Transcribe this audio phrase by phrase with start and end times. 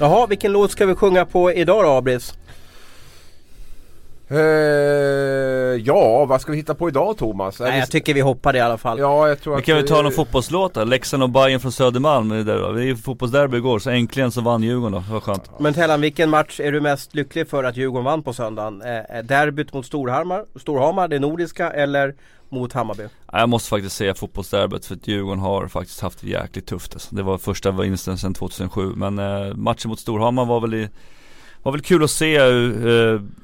[0.00, 2.34] Jaha, vilken låt ska vi sjunga på idag då Abris?
[4.28, 4.36] Eh,
[5.76, 7.60] ja, vad ska vi hitta på idag Thomas?
[7.60, 8.98] Nej, vi- jag tycker vi hoppar det i alla fall.
[8.98, 10.84] Ja, jag tror Vi att kan väl ta någon fotbollslåt då?
[10.84, 12.72] Leksand och Bayern från Södermalm, det där, då.
[12.72, 16.00] det är ju fotbollsderby igår så äntligen så vann Djurgården då, var skönt Men Tellan,
[16.00, 18.82] vilken match är du mest lycklig för att Djurgården vann på söndagen?
[18.82, 22.14] Eh, eh, derbyt mot Storhammar, Storhamar, det nordiska eller
[22.48, 23.02] mot Hammarby?
[23.32, 26.92] Ja, Jag måste faktiskt säga fotbollsderbyt för att Djurgården har faktiskt haft det jäkligt tufft
[26.94, 27.14] alltså.
[27.14, 30.88] Det var första vinsten sedan 2007 men eh, matchen mot Storhamar var väl i,
[31.62, 32.44] var väl kul att se eh,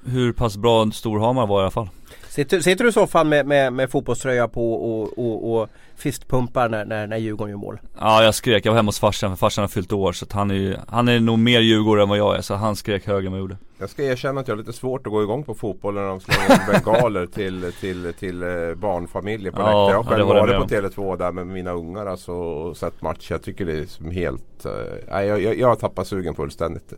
[0.07, 1.89] hur pass bra Storhamar var i alla fall
[2.37, 6.85] Sitter, sitter du i soffan med, med, med fotbollströja på och, och, och fistpumpar när,
[6.85, 7.79] när, när Djurgården gör mål?
[7.99, 10.33] Ja jag skrek, jag var hemma hos farsan för farsan har fyllt år så att
[10.33, 13.07] han är ju, han är nog mer Djurgårdare än vad jag är så han skrek
[13.07, 15.23] högre än vad jag gjorde Jag ska erkänna att jag har lite svårt att gå
[15.23, 19.85] igång på fotboll när de slänger bengaler till, till, till eh, barnfamiljer på Ja, läktaren.
[19.85, 23.03] Jag ja, har själv jag varit på Tele2 där med mina ungar alltså, och sett
[23.03, 23.31] match.
[23.31, 24.67] Jag tycker det är som helt...
[25.11, 26.93] nej, jag, jag, jag har tappat sugen fullständigt.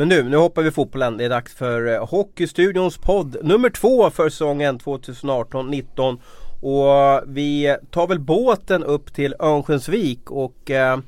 [0.00, 1.16] Men nu, nu hoppar vi fotbollen.
[1.16, 6.20] Det är dags för eh, Hockeystudions podd nummer två för säsongen 2018-19.
[6.60, 10.98] Och eh, vi tar väl båten upp till Örnsköldsvik och eh,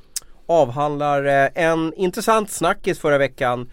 [0.45, 3.69] avhandlar eh, en intressant snackis förra veckan.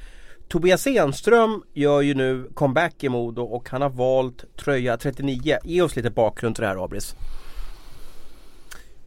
[0.48, 5.58] Tobias Enström gör ju nu comeback i Modo och han har valt tröja 39.
[5.64, 7.14] Ge oss lite bakgrund till det här Abris.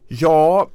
[0.08, 0.68] Ja,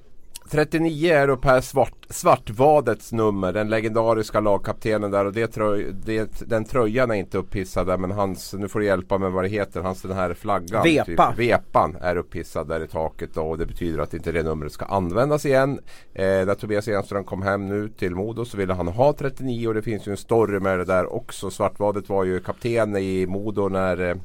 [0.52, 3.54] 39 är då Per Svart, Svartvadets nummer.
[3.54, 5.26] Den legendariska lagkaptenen där.
[5.26, 7.98] Och det tröj, det, den tröjan är inte upphissad där.
[7.98, 9.82] Men hans, nu får du hjälpa mig vad det heter.
[9.82, 10.84] Hans den här flaggan.
[10.84, 11.32] Vepa.
[11.32, 13.30] Typ, vepan är upphissad där i taket.
[13.34, 15.80] Då, och det betyder att inte det numret ska användas igen.
[16.14, 19.68] Eh, när Tobias Enström kom hem nu till Modo så ville han ha 39.
[19.68, 21.50] Och det finns ju en story med det där också.
[21.50, 24.16] Svartvadet var ju kapten i Modo när eh,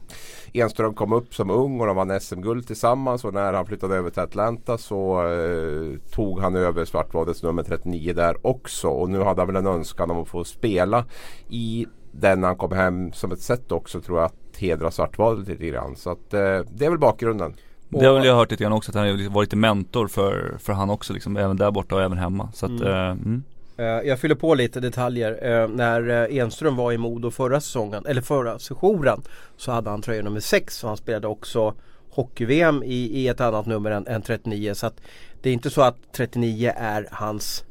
[0.56, 4.10] Enström kom upp som ung och de vann SM-guld tillsammans och när han flyttade över
[4.10, 9.40] till Atlanta så eh, tog han över Svartvadets nummer 39 där också och nu hade
[9.40, 11.04] han väl en önskan om att få spela
[11.48, 15.48] i den när han kom hem som ett sätt också tror jag att hedra Svartvadet
[15.48, 15.96] lite grann.
[15.96, 16.40] Så att eh,
[16.74, 17.54] det är väl bakgrunden.
[17.88, 20.56] Det har väl jag hört lite grann också att han har varit lite mentor för,
[20.58, 22.86] för han också liksom, även där borta och även hemma så att, Mm.
[22.86, 23.42] eh, mm.
[23.76, 25.62] Eh, Jag fyller på lite detaljer.
[25.62, 29.22] Eh, När eh, Enström var i Modo förra säsongen, eller förra sessionen
[29.56, 31.74] Så hade han tröja nummer 6 och han spelade också
[32.10, 35.00] Hockey-VM i, i ett annat nummer än, än 39 så att
[35.44, 37.64] det är inte så att 39 är hans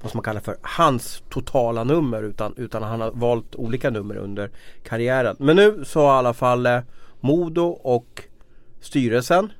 [0.00, 4.50] Vad man kallar för hans totala nummer utan, utan han har valt olika nummer under
[4.82, 5.36] karriären.
[5.38, 6.80] Men nu så har i alla fall eh,
[7.20, 8.22] Modo och
[8.80, 9.52] styrelsen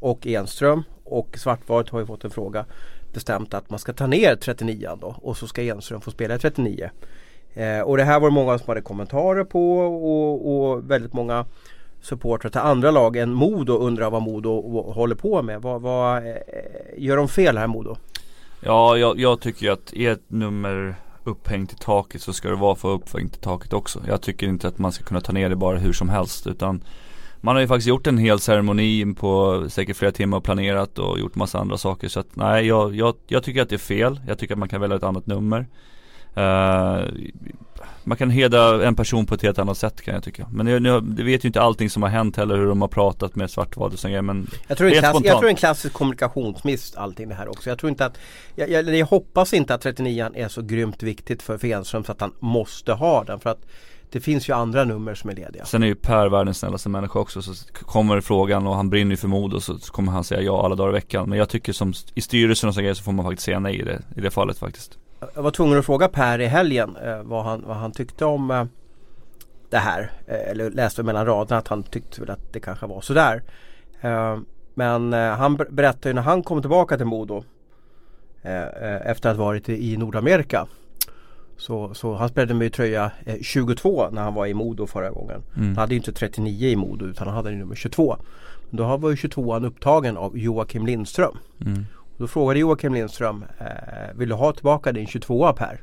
[0.00, 2.64] och Enström och Svartvaret har ju fått en fråga
[3.12, 6.38] bestämt att man ska ta ner 39 då och så ska Enström få spela i
[6.38, 6.90] 39.
[7.54, 11.46] Eh, och det här var det många som hade kommentarer på och, och väldigt många
[12.04, 15.62] supportrar till andra lag än Modo undrar vad Modo håller på med.
[15.62, 16.32] Vad, vad eh,
[16.96, 17.96] gör de fel här Modo?
[18.60, 20.94] Ja, jag, jag tycker ju att är ett nummer
[21.24, 24.00] upphängt i taket så ska det vara för upphängt i taket också.
[24.08, 26.84] Jag tycker inte att man ska kunna ta ner det bara hur som helst utan
[27.40, 31.18] man har ju faktiskt gjort en hel ceremoni på säkert flera timmar och planerat och
[31.18, 34.20] gjort massa andra saker så att nej jag, jag, jag tycker att det är fel.
[34.26, 35.66] Jag tycker att man kan välja ett annat nummer.
[36.34, 37.04] Eh,
[38.04, 40.46] man kan hedra en person på ett helt annat sätt kan jag tycka.
[40.52, 43.36] Men jag, jag, vet ju inte allting som har hänt heller hur de har pratat
[43.36, 46.94] med Svartvad och grejer men Jag tror, det är en klass, jag tror klassisk kommunikationsmiss
[46.96, 47.68] allting det här också.
[47.68, 48.18] Jag tror inte att
[48.54, 52.20] Jag, jag, hoppas inte att 39 är så grymt viktigt för, för Enström så att
[52.20, 53.66] han måste ha den för att
[54.10, 55.64] Det finns ju andra nummer som är lediga.
[55.64, 59.16] Sen är ju Per världens snällaste människa också så kommer frågan och han brinner ju
[59.16, 61.28] för mod och så, så kommer han säga ja alla dagar i veckan.
[61.28, 63.80] Men jag tycker som i styrelsen och så grejer så får man faktiskt säga nej
[63.80, 64.98] i det, i det fallet faktiskt.
[65.34, 68.50] Jag var tvungen att fråga Per i helgen eh, vad, han, vad han tyckte om
[68.50, 68.64] eh,
[69.70, 70.10] det här.
[70.26, 73.42] Eh, eller läste mellan raderna att han tyckte väl att det kanske var sådär.
[74.00, 74.38] Eh,
[74.74, 77.44] men han ber- berättade ju när han kom tillbaka till Modo
[79.04, 80.66] efter att ha varit i Nordamerika.
[81.56, 85.42] Så, så han spelade med tröja eh, 22 när han var i Modo förra gången.
[85.56, 85.66] Mm.
[85.68, 88.16] Han hade ju inte 39 i Modo utan han hade nummer 22.
[88.70, 91.36] Men då var ju 22an upptagen av Joakim Lindström.
[91.66, 91.86] Mm.
[92.16, 93.66] Då frågade Joakim Lindström eh,
[94.14, 95.80] Vill du ha tillbaka din 22 Per?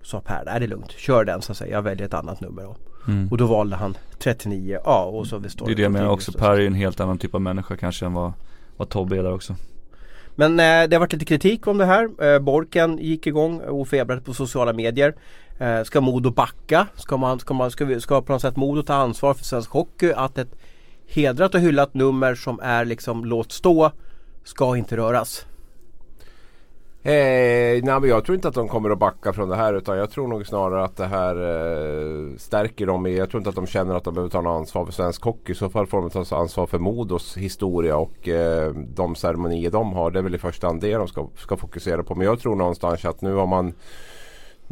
[0.00, 2.14] Och sa Per, nej det är lugnt, kör den så att säga, jag väljer ett
[2.14, 2.76] annat nummer då.
[3.08, 3.28] Mm.
[3.28, 6.50] Och då valde han 39 A och så Det är det jag menar också, Per
[6.50, 8.32] är en helt annan typ av människa kanske än vad,
[8.76, 9.56] vad Tobbe är där också.
[10.34, 12.34] Men eh, det har varit lite kritik om det här.
[12.34, 15.14] Eh, Borken gick igång och febrade på sociala medier.
[15.58, 16.86] Eh, ska Modo backa?
[16.96, 19.70] Ska, man, ska, man, ska, vi, ska på något sätt Modo ta ansvar för svensk
[19.70, 20.12] hockey?
[20.12, 20.56] Att ett
[21.06, 23.92] hedrat och hyllat nummer som är liksom låt stå
[24.44, 25.46] ska inte röras.
[27.06, 29.98] Eh, nej men jag tror inte att de kommer att backa från det här utan
[29.98, 33.06] jag tror nog snarare att det här eh, stärker dem.
[33.06, 35.52] Jag tror inte att de känner att de behöver ta något ansvar för svensk hockey.
[35.52, 39.92] I så fall får de ta ansvar för Modos historia och eh, de ceremonier de
[39.92, 40.10] har.
[40.10, 42.14] Det är väl i första hand det de ska, ska fokusera på.
[42.14, 43.74] Men jag tror någonstans att nu har man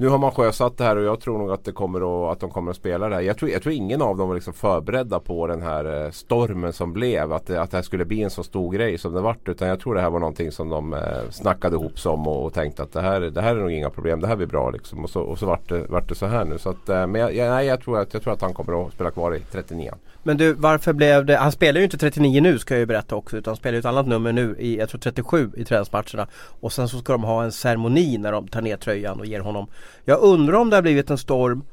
[0.03, 2.41] nu har man sjösatt det här och jag tror nog att, det kommer att, att
[2.41, 3.23] de kommer att spela det här.
[3.23, 6.73] Jag tror, jag tror ingen av dem var liksom förberedda på den här eh, stormen
[6.73, 7.33] som blev.
[7.33, 9.49] Att det, att det här skulle bli en så stor grej som det vart.
[9.49, 11.01] Utan jag tror det här var någonting som de eh,
[11.31, 13.91] snackade ihop sig om och, och tänkte att det här, det här är nog inga
[13.91, 14.21] problem.
[14.21, 15.05] Det här blir bra liksom.
[15.05, 16.59] Och så, och så vart, det, vart det så här nu.
[16.59, 18.87] Så att, eh, men jag, jag, nej, jag, tror att, jag tror att han kommer
[18.87, 19.93] att spela kvar i 39
[20.23, 23.17] men du varför blev det, han spelar ju inte 39 nu ska jag ju berätta
[23.17, 26.29] också utan spelar ju ett annat nummer nu i, jag tror 37 i träningsmatcherna.
[26.35, 29.41] Och sen så ska de ha en ceremoni när de tar ner tröjan och ger
[29.41, 29.67] honom.
[30.05, 31.65] Jag undrar om det har blivit en storm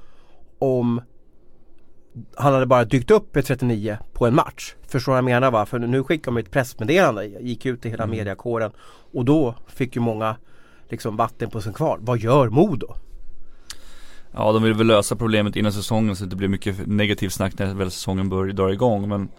[0.60, 1.01] om
[2.36, 4.75] han hade bara dykt upp i 39 på en match.
[4.88, 5.66] Förstår vad jag menar va?
[5.66, 8.18] För nu skickade de ett pressmeddelande, gick ut i hela mm.
[8.18, 8.72] mediakåren
[9.13, 10.36] och då fick ju många
[10.90, 11.98] liksom vatten på sin kvar.
[12.01, 12.96] Vad gör Modo?
[14.31, 17.59] Ja de vill väl lösa problemet innan säsongen så att det blir mycket negativt snack
[17.59, 19.29] när väl säsongen börjar dra igång men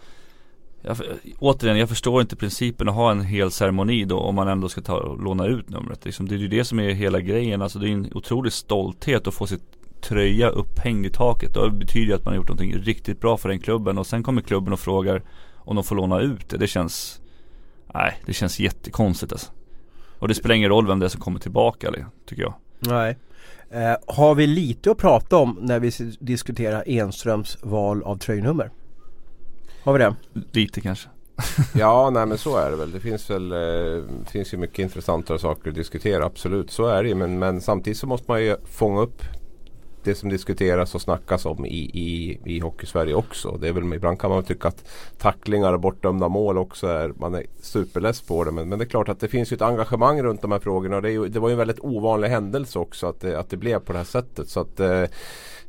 [0.83, 0.97] jag,
[1.39, 4.81] återigen, jag förstår inte principen att ha en hel ceremoni då om man ändå ska
[4.81, 6.05] ta och låna ut numret.
[6.05, 7.63] Liksom, det är ju det som är hela grejen.
[7.63, 9.63] Alltså det är en otrolig stolthet att få sitt
[10.01, 11.55] tröja upphängd i taket.
[11.55, 14.23] Det betyder ju att man har gjort någonting riktigt bra för den klubben och sen
[14.23, 15.23] kommer klubben och frågar
[15.57, 16.57] om de får låna ut det.
[16.57, 17.21] Det känns,
[17.95, 19.53] nej det känns jättekonstigt alltså.
[20.19, 21.93] Och det spelar ingen roll vem det är som kommer tillbaka
[22.27, 22.55] tycker jag.
[22.79, 23.19] Nej.
[23.73, 25.91] Eh, har vi lite att prata om när vi
[26.21, 28.71] diskuterar Enströms val av tröjnummer?
[29.83, 30.15] Har vi det?
[30.53, 31.09] Lite kanske.
[31.75, 32.93] ja, nej men så är det väl.
[32.93, 36.25] Det finns väl eh, finns ju mycket intressantare saker att diskutera.
[36.25, 37.15] Absolut, så är det ju.
[37.15, 39.23] Men, men samtidigt så måste man ju fånga upp
[40.05, 43.57] det som diskuteras och snackas om i, i, i Hockeysverige också.
[43.61, 44.85] Det är väl, ibland kan man tycka att
[45.19, 48.51] tacklingar och bortdömda mål också är, man är superless på det.
[48.51, 50.97] Men, men det är klart att det finns ju ett engagemang runt de här frågorna.
[50.97, 53.51] Och det, är ju, det var ju en väldigt ovanlig händelse också att det, att
[53.51, 54.49] det blev på det här sättet.
[54.49, 55.05] Så att eh,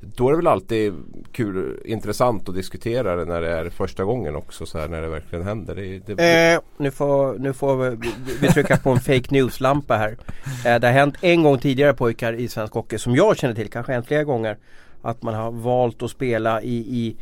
[0.02, 0.94] då är det väl alltid
[1.32, 5.08] kul, intressant att diskutera det när det är första gången också så här när det
[5.08, 5.76] verkligen händer.
[5.76, 6.54] Det, det...
[6.54, 8.12] Eh, nu får, nu får vi,
[8.42, 10.18] vi trycka på en fake news-lampa här.
[10.66, 13.70] Eh, det har hänt en gång tidigare pojkar i svensk hockey som jag känner till,
[13.70, 14.58] kanske hänt flera gånger.
[15.02, 17.16] Att man har valt att spela i, i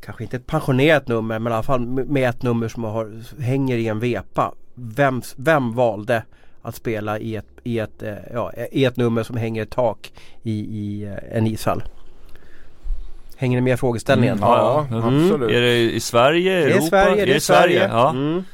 [0.00, 3.76] kanske inte ett pensionerat nummer men i alla fall med ett nummer som har, hänger
[3.76, 4.54] i en vepa.
[4.74, 6.24] Vem, vem valde
[6.62, 10.12] att spela i ett, i, ett, eh, ja, i ett nummer som hänger i tak
[10.42, 11.82] i, i eh, en ishall?
[13.42, 14.36] Hänger ni med frågeställningen?
[14.36, 15.24] Mm, ja, ja mm.
[15.24, 15.50] absolut.
[15.50, 16.78] Är det i Sverige, Europa?
[16.78, 17.78] Det är Sverige, det är, Sverige.
[17.78, 17.88] Sverige.
[17.92, 18.10] Ja.
[18.10, 18.44] Mm.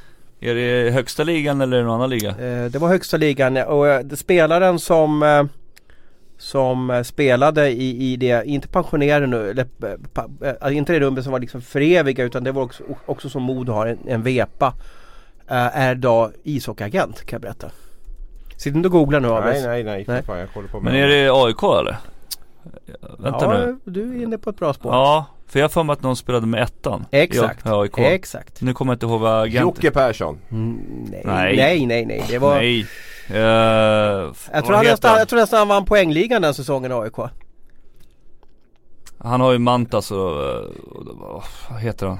[0.40, 2.28] Är det högsta ligan eller någon annan liga?
[2.30, 5.44] Eh, det var högsta ligan och eh, spelaren som eh,
[6.38, 9.66] som spelade i, i det, inte pensionerade nu, eller
[10.12, 13.42] pa, inte det rummet som var liksom för eviga utan det var också, också som
[13.42, 14.74] Modo har en, en vepa.
[15.48, 17.70] är idag ishockeyagent kan jag berätta.
[18.56, 19.64] Sitt inte och googla nu Abis.
[19.64, 20.22] Nej nej nej, nej.
[20.22, 21.96] Fan, jag på Men är det AIK eller?
[23.18, 23.78] Vänta ja, nu.
[23.84, 24.92] du är inne på ett bra spår.
[24.92, 27.04] Ja, för jag har för mig att någon spelade med ettan.
[27.10, 27.66] Exakt.
[27.66, 27.98] I AIK.
[27.98, 28.60] Exakt.
[28.60, 30.38] Nu kommer jag inte ihåg vad agenten Jocke Persson.
[30.50, 30.78] Mm,
[31.10, 31.22] nej.
[31.24, 31.56] nej.
[31.56, 32.24] nej, nej, nej.
[32.28, 32.54] Det var...
[32.54, 32.86] Nej.
[33.30, 37.16] Uh, jag, tror han nästan, jag tror nästan han vann poängligan den säsongen i AIK.
[39.18, 40.38] Han har ju Mantas och,
[41.16, 42.18] och, vad heter han?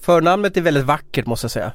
[0.00, 1.72] Förnamnet är väldigt vackert måste jag säga.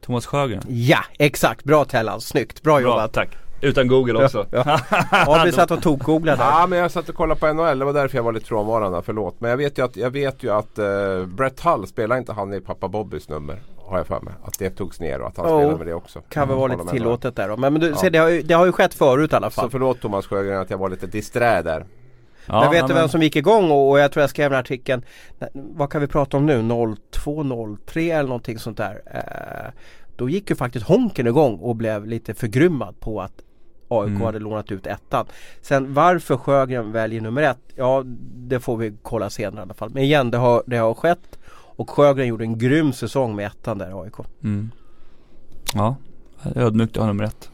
[0.00, 0.62] Thomas Sjögren?
[0.68, 1.64] Ja, exakt.
[1.64, 2.62] Bra Tellan, snyggt.
[2.62, 3.12] Bra, Bra jobbat.
[3.12, 3.28] tack.
[3.60, 4.46] Utan Google också.
[4.50, 4.80] Ja,
[5.12, 5.42] ja.
[5.44, 6.42] vi satt och tok-googlade.
[6.42, 7.78] Ja men jag satt och kollade på NHL.
[7.78, 9.02] Det var därför jag var lite frånvarande.
[9.04, 9.40] Förlåt.
[9.40, 12.54] Men jag vet ju att, jag vet ju att uh, Brett Hull spelar inte han
[12.54, 13.62] i pappa Bobbys nummer.
[13.76, 14.34] Har jag för mig.
[14.44, 16.20] Att det togs ner och att han oh, spelar med det också.
[16.28, 17.56] Kan väl vara lite tillåtet där då.
[17.56, 17.96] Men, men du, ja.
[17.96, 19.64] se, det, har ju, det har ju skett förut i alla fall.
[19.64, 21.86] Så förlåt Thomas Sjögren att jag var lite disträ där.
[22.46, 24.56] Ja, men vet du vem som gick igång och, och jag tror jag skrev den
[24.56, 25.02] här artikeln.
[25.52, 26.68] Vad kan vi prata om nu?
[27.10, 27.44] 02,
[27.86, 29.02] 03 eller någonting sånt där.
[29.06, 29.70] Eh,
[30.16, 33.42] då gick ju faktiskt Honken igång och blev lite förgrymmad på att
[33.90, 34.22] AIK mm.
[34.22, 35.26] hade lånat ut ettan.
[35.62, 38.02] Sen varför Sjögren väljer nummer ett, ja
[38.34, 39.90] det får vi kolla senare i alla fall.
[39.90, 43.78] Men igen, det har, det har skett och Sjögren gjorde en grym säsong med ettan
[43.78, 44.14] där i AIK.
[44.42, 44.70] Mm.
[45.74, 45.96] Ja,
[46.54, 47.50] ödmjukt att ha nummer ett.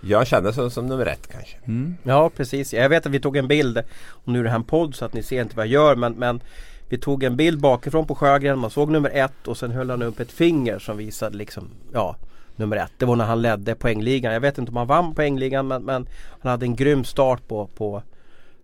[0.00, 1.56] Jag kände som, som nummer ett kanske.
[1.64, 1.96] Mm.
[2.02, 2.74] Ja precis.
[2.74, 5.04] Jag vet att vi tog en bild och nu är det här en podd så
[5.04, 6.40] att ni ser inte vad jag gör men, men
[6.88, 8.58] vi tog en bild bakifrån på Sjögren.
[8.58, 12.16] Man såg nummer ett och sen höll han upp ett finger som visade liksom ja
[12.60, 12.92] nummer ett.
[12.98, 14.32] Det var när han ledde poängligan.
[14.32, 16.06] Jag vet inte om han vann poängligan men, men
[16.40, 18.02] han hade en grym start på, på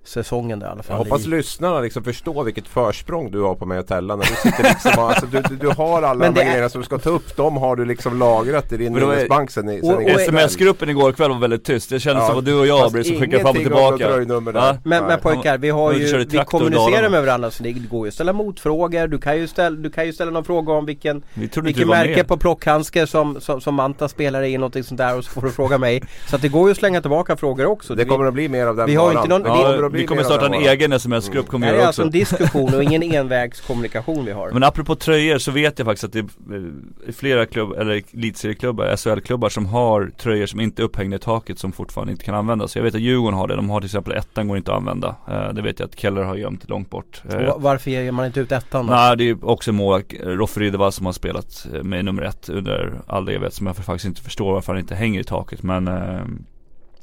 [0.09, 0.97] säsongen där i alla fall.
[0.97, 1.29] Jag hoppas i...
[1.29, 4.19] lyssnarna liksom förstår vilket försprång du har på mig och Tellan.
[4.19, 6.69] När du, sitter liksom, alltså, du, du, du har alla de grejerna är...
[6.69, 7.37] som du ska ta upp.
[7.37, 11.31] De har du liksom lagrat i din minnesbank sen, sen och, och Sms-gruppen igår kväll
[11.31, 11.91] var väldigt tyst.
[11.91, 12.29] Det kändes ja.
[12.29, 14.25] som att du och jag blev som skickade fram och tillbaka.
[14.55, 14.77] Ja.
[14.85, 18.15] Men, men pojkar, vi har ju, vi kommunicerar med varandra så det går ju att
[18.15, 19.07] ställa motfrågor.
[19.07, 22.37] Du kan ju ställa, du kan ju ställa någon fråga om vilken, vilken märke på
[22.37, 25.79] plockhandske som, som, som Manta spelar i, någonting sånt där och så får du fråga
[25.79, 26.03] mig.
[26.29, 27.95] Så att det går ju att slänga tillbaka frågor också.
[27.95, 30.25] Det kommer att bli mer av den vi har inte någon, blir vi kommer mer
[30.29, 30.59] starta en det.
[30.69, 32.07] egen sms-grupp Det kommer här vi är göra alltså också.
[32.09, 34.51] en diskussion och ingen envägskommunikation vi har.
[34.51, 39.49] Men apropå tröjor så vet jag faktiskt att det är flera klubb, eller elitserieklubbar, SHL-klubbar
[39.49, 42.77] som har tröjor som inte är upphängda i taket som fortfarande inte kan användas.
[42.77, 45.17] Jag vet att Djurgården har det, de har till exempel ettan går inte att använda.
[45.29, 47.23] Eh, Det vet jag att Keller har gömt långt bort.
[47.31, 48.93] Eh, Och Varför ger man inte ut ettan då?
[48.93, 53.01] Nej det är också målvakt, Roffe Rydevall som har spelat eh, med nummer ett under
[53.07, 56.21] all evighet som jag faktiskt inte förstår varför han inte hänger i taket men eh,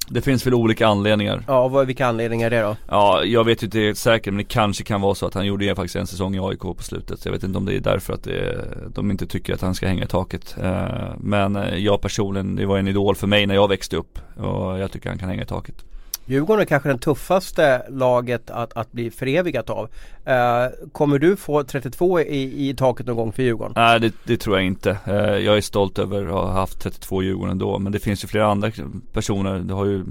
[0.07, 2.75] Det finns väl olika anledningar Ja, vad, vilka anledningar är det då?
[2.87, 5.75] Ja, jag vet ju inte säkert men det kanske kan vara så att han gjorde
[5.75, 7.19] faktiskt en säsong i AIK på slutet.
[7.19, 9.75] Så jag vet inte om det är därför att det, de inte tycker att han
[9.75, 10.55] ska hänga i taket.
[10.61, 10.85] Eh,
[11.17, 14.79] Men eh, jag personligen, det var en idol för mig när jag växte upp och
[14.79, 15.85] jag tycker han kan hänga i taket.
[16.25, 19.89] Djurgården är kanske den tuffaste laget att, att bli förevigat av.
[20.25, 23.73] Eh, kommer du få 32 i, i taket någon gång för Djurgården?
[23.75, 24.97] Nej det, det tror jag inte.
[25.05, 27.79] Eh, Jag är stolt över att ha haft 32 Djurgården ändå.
[27.79, 28.71] Men det finns ju flera andra
[29.13, 29.59] personer.
[29.59, 30.03] Du har ju eh,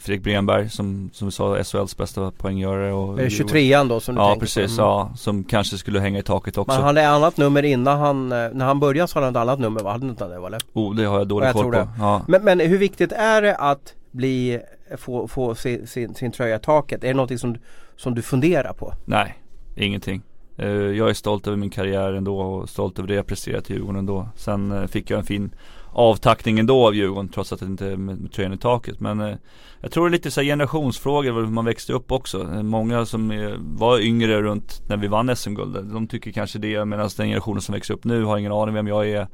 [0.00, 2.92] Fredrik Bremberg som, som vi sa, SHLs bästa poänggörare.
[2.92, 4.82] Och Är det 23an då som du Ja tänker precis, på?
[4.82, 4.90] Mm.
[4.90, 5.10] ja.
[5.16, 6.72] Som kanske skulle hänga i taket också.
[6.76, 9.58] Men han hade annat nummer innan han, när han började så hade han ett annat
[9.58, 9.92] nummer va?
[9.92, 10.60] Hade inte det eller?
[10.72, 11.70] Oh, det har jag dålig koll på.
[11.70, 11.88] det.
[11.98, 12.22] Ja.
[12.28, 14.60] Men, men hur viktigt är det att bli,
[14.96, 17.04] få, få sin, sin, sin tröja i taket?
[17.04, 17.56] Är det någonting som,
[17.96, 18.94] som du funderar på?
[19.04, 19.38] Nej,
[19.76, 20.22] ingenting.
[20.56, 23.72] Eh, jag är stolt över min karriär ändå och stolt över det jag presterat i
[23.72, 24.28] Djurgården ändå.
[24.36, 25.50] Sen eh, fick jag en fin
[25.92, 29.00] avtackning ändå av Djurgården trots att det inte är med, med tröjan i taket.
[29.00, 29.36] Men eh,
[29.80, 32.40] jag tror det är lite så här generationsfrågor hur man växte upp också.
[32.42, 36.84] Eh, många som eh, var yngre runt när vi vann SM-guld, de tycker kanske det
[36.84, 39.28] medan den generationen som växer upp nu har ingen aning vem jag är.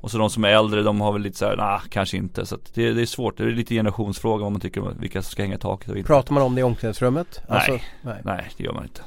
[0.00, 2.46] Och så de som är äldre de har väl lite såhär, nah kanske inte.
[2.46, 5.30] Så att det, det är svårt, det är lite generationsfråga vad man tycker vilka som
[5.30, 6.06] ska hänga i taket och inte.
[6.06, 7.40] Pratar man om det i omklädningsrummet?
[7.48, 7.82] Alltså, Nej.
[8.02, 8.20] nej.
[8.24, 9.00] Nej det gör man inte.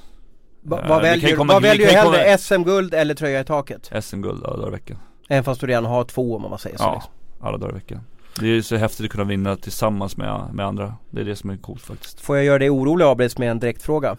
[0.64, 2.24] Va, Eh, vad väljer, komma- vad väljer du hellre?
[2.24, 3.92] komma- SM-guld eller tröja i taket?
[4.04, 4.98] SM-guld alla dagar i veckan.
[5.30, 6.84] Även fast du redan har två om man säger så.
[6.84, 7.12] Ja, liksom.
[7.48, 8.00] alla dagar i veckan.
[8.40, 10.96] Det är ju så häftigt att kunna vinna tillsammans med, med andra.
[11.10, 12.22] Det är det som är coolt faktiskt.
[12.22, 14.16] Får jag göra dig orolig Abris med en direktfråga?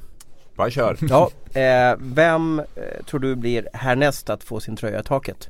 [0.56, 0.96] Bara kör.
[1.00, 5.48] Ja, eh, vem eh, tror du blir härnäst att få sin tröja i taket?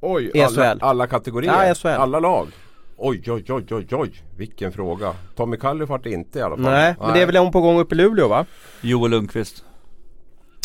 [0.00, 0.60] Oj, SHL.
[0.60, 1.66] alla, alla kategorier?
[1.68, 1.88] Ja, SHL.
[1.88, 2.48] Alla lag?
[2.96, 4.22] Oj, oj, oj, oj, oj.
[4.36, 5.12] Vilken fråga.
[5.36, 6.64] Tommy Kallifart inte i alla fall.
[6.64, 8.46] Nej, men det är väl hon på gång uppe i Luleå va?
[8.80, 9.64] Joel Lundqvist.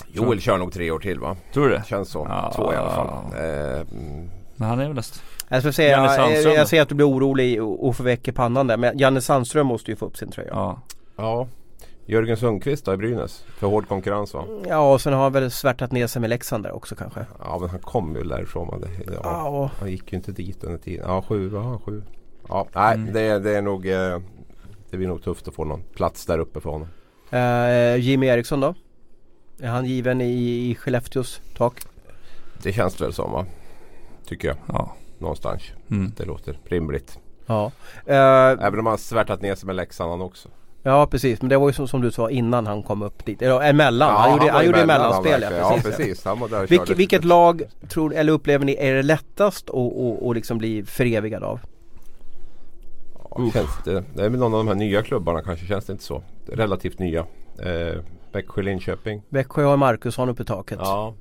[0.07, 1.37] Joel kör nog tre år till va?
[1.53, 1.83] Tror du det?
[1.87, 2.25] Känns så.
[2.29, 2.53] Ja.
[2.55, 3.07] Två i alla fall.
[3.07, 3.85] Eh,
[4.55, 5.23] Men han är väl näst.
[5.47, 7.87] Jag, ska säga, Janne jag, jag ser att du blir orolig och,
[8.27, 8.77] i pannan där.
[8.77, 10.49] Men Janne Sandström måste ju få upp sin tröja.
[10.53, 10.81] Ja,
[11.15, 11.47] Ja.
[12.11, 12.17] Ja.
[12.17, 13.43] Jörgen Sundqvist då i Brynäs.
[13.57, 14.41] För hård konkurrens va?
[14.79, 17.25] och sen har han väl svärtat ner sig med Leksand där också kanske.
[17.43, 18.83] Ja men han kom ju därifrån.
[19.07, 21.05] Ja, Ja, han gick ju inte dit under tiden.
[21.09, 22.03] Ja sju, ja sju.
[22.49, 23.13] Ja nej Mm.
[23.13, 24.19] det, det är nog eh,
[24.89, 26.87] Det blir nog tufft att få någon plats där uppe för honom.
[27.31, 28.75] eh, Jimmy Eriksson då?
[29.59, 31.81] Är han given i, i Skellefteås tak?
[32.63, 33.45] Det känns väl som va?
[34.25, 34.57] Tycker jag.
[34.67, 34.95] Ja.
[35.17, 35.61] Någonstans.
[35.91, 36.11] Mm.
[36.17, 37.19] Det låter rimligt.
[37.45, 37.71] Ja.
[38.05, 38.15] Eh,
[38.65, 40.49] Även om han har svärtat ner sig med Leksand också.
[40.83, 43.41] Ja precis, men det var ju som, som du sa innan han kom upp dit.
[43.41, 45.85] Eller emellan, Ja, han gjorde, var han gjorde emellan, mellanspel han ja, precis.
[45.85, 46.25] Ja precis.
[46.25, 50.35] Han var där Vilket, lag tror, eller upplever ni är det lättast att och, och
[50.35, 51.59] liksom bli förevigad av?
[53.29, 55.65] Ja, känns det, det är väl någon av de här nya klubbarna kanske.
[55.65, 56.23] Känns det inte så.
[56.47, 57.19] Relativt nya.
[57.59, 59.21] Eh, Växjö, Linköping.
[59.29, 60.79] Växjö har Marcusson uppe i taket.
[60.81, 61.13] Ja.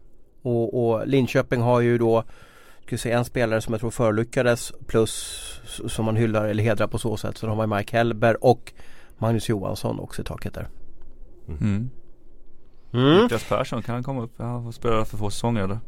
[0.43, 2.25] Och, och Linköping har ju då
[2.93, 6.99] vi säga, en spelare som jag tror förolyckades plus som man hyllar eller hedrar på
[6.99, 7.39] så sätt.
[7.39, 8.73] Så de har Mike Hellberg och
[9.21, 10.69] Magnus Johansson också i taket där.
[11.49, 11.91] Mm.
[12.93, 13.23] Mm.
[13.23, 14.33] Niklas Persson, kan han komma upp?
[14.37, 15.79] Ja, får spela för få säsonger eller?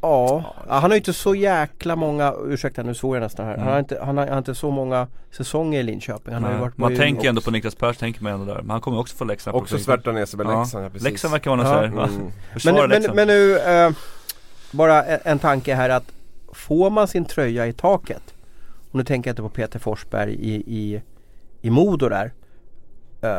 [0.00, 3.56] Ja, Ja, han har ju inte så jäkla många, ursäkta nu såg jag nästan här.
[3.56, 6.34] Han, har inte, han, har, han har inte så många säsonger i Linköping.
[6.34, 8.62] Han har ju varit Man tänker ändå på Niklas Persson, tänker man ändå där.
[8.62, 9.56] Men han kommer också få Leksand.
[9.56, 10.60] Också svärta ner sig med Ja.
[10.60, 10.84] Leksand.
[10.84, 11.08] Ja, precis.
[11.08, 12.06] Leksand verkar vara någon Ja.
[12.06, 12.30] Mm.
[12.64, 13.90] men, men, men nu, eh,
[14.70, 16.12] bara en, en tanke här att
[16.52, 18.34] får man sin tröja i taket
[18.90, 21.02] och nu tänker jag inte på Peter Forsberg i, i,
[21.62, 22.32] i Modo där.
[23.22, 23.38] Eh,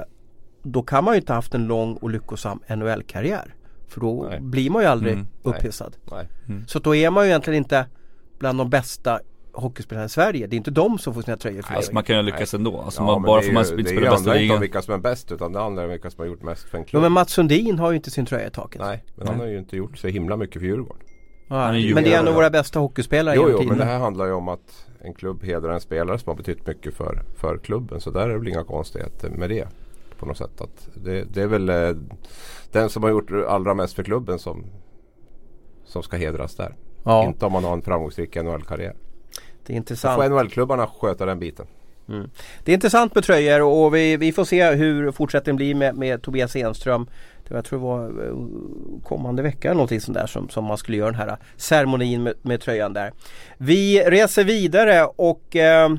[0.63, 3.55] då kan man ju inte haft en lång och lyckosam NHL-karriär.
[3.87, 4.39] För då Nej.
[4.41, 5.53] blir man ju aldrig Mm, nej.
[5.55, 5.95] upphissad.
[6.11, 6.27] Nej.
[6.67, 7.85] Så då är man ju egentligen inte
[8.39, 9.19] bland de bästa
[9.53, 10.47] hockeyspelarna i Sverige.
[10.47, 12.81] Det är inte de som får sina tröjor för Alltså, man kan ju lyckas ändå.
[12.81, 14.59] Alltså, Ja, man, bara det för man Det spelar bästa handlar inte om ligan.
[14.61, 16.81] vilka som är bäst utan det handlar om vilka som har gjort mest för en
[16.83, 17.03] Ja, klubb.
[17.03, 18.81] men Mats Sundin har ju inte sin tröja i taket.
[18.81, 19.45] Nej, men han Nej.
[19.45, 21.01] har ju inte gjort så himla mycket för Djurgården.
[21.47, 23.99] Ja, Han men det är en av våra bästa hockeyspelare Jo, jo, men det här
[23.99, 27.57] handlar ju om att en klubb hedrar en spelare som har betytt mycket för, för
[27.57, 28.01] klubben.
[28.01, 29.67] Så där är det väl inga konstigheter med det.
[30.19, 30.61] På något sätt.
[30.61, 31.91] Att det, det är väl eh,
[32.71, 34.65] den som har gjort allra mest för klubben som,
[35.85, 36.75] som ska hedras där.
[37.03, 38.95] Ja, Inte om man har en framgångsrik NHL-karriär.
[39.65, 40.23] det är intressant.
[40.23, 41.65] får NHL-klubbarna sköta den biten.
[42.63, 46.21] Det är intressant med tröjor och vi, vi får se hur fortsättningen blir med, med
[46.21, 47.07] Tobias Enström.
[47.53, 48.35] Jag tror det var eh,
[49.03, 52.33] kommande vecka eller någonting sånt där som, som man skulle göra den här ceremonin med,
[52.41, 53.11] med tröjan där.
[53.57, 55.89] Vi reser vidare och eh,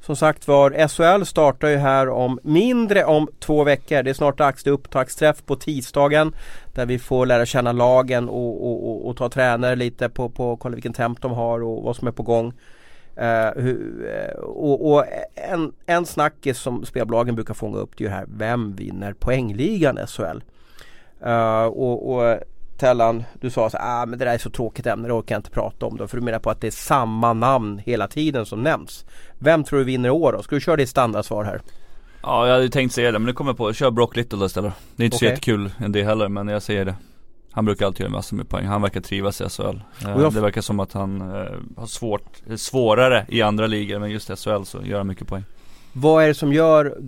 [0.00, 4.02] som sagt var, SHL startar ju här om mindre om två veckor.
[4.02, 4.62] Det är snart dags.
[4.62, 6.32] Det är upptaktsträff på tisdagen.
[6.74, 10.56] Där vi får lära känna lagen och, och, och, och ta tränare lite på, på
[10.56, 12.52] kolla vilken temp de har och vad som är på gång.
[13.16, 15.04] Eh, uh, hur, uh, eh, och, och,
[15.34, 19.98] en, en snackis som spelbolagen brukar fånga upp det är ju här, vem vinner poängligan
[20.06, 20.40] SHL?
[21.26, 22.38] Uh, och, och
[22.80, 25.38] Tellan, du sa så ah, men det där är så tråkigt ämne, det orkar jag
[25.38, 26.08] inte prata om då.
[26.08, 29.04] För du menar på att det är samma namn hela tiden som nämns.
[29.38, 30.42] Vem tror du vinner i år då?
[30.42, 31.60] Ska du köra ditt standardsvar här?
[32.22, 34.72] Ja jag hade tänkt säga det men nu kommer jag på, kör Brock Little istället.
[34.96, 35.28] Det är inte okay.
[35.28, 36.94] så jättekul än det heller men jag säger det.
[37.52, 38.66] Han brukar alltid göra massor med poäng.
[38.66, 39.80] Han verkar trivas i SHL.
[40.06, 44.28] Eh, det verkar som att han eh, har svårt, svårare i andra ligor men just
[44.28, 45.44] SHL så gör han mycket poäng.
[45.92, 46.98] Vad är det som gör,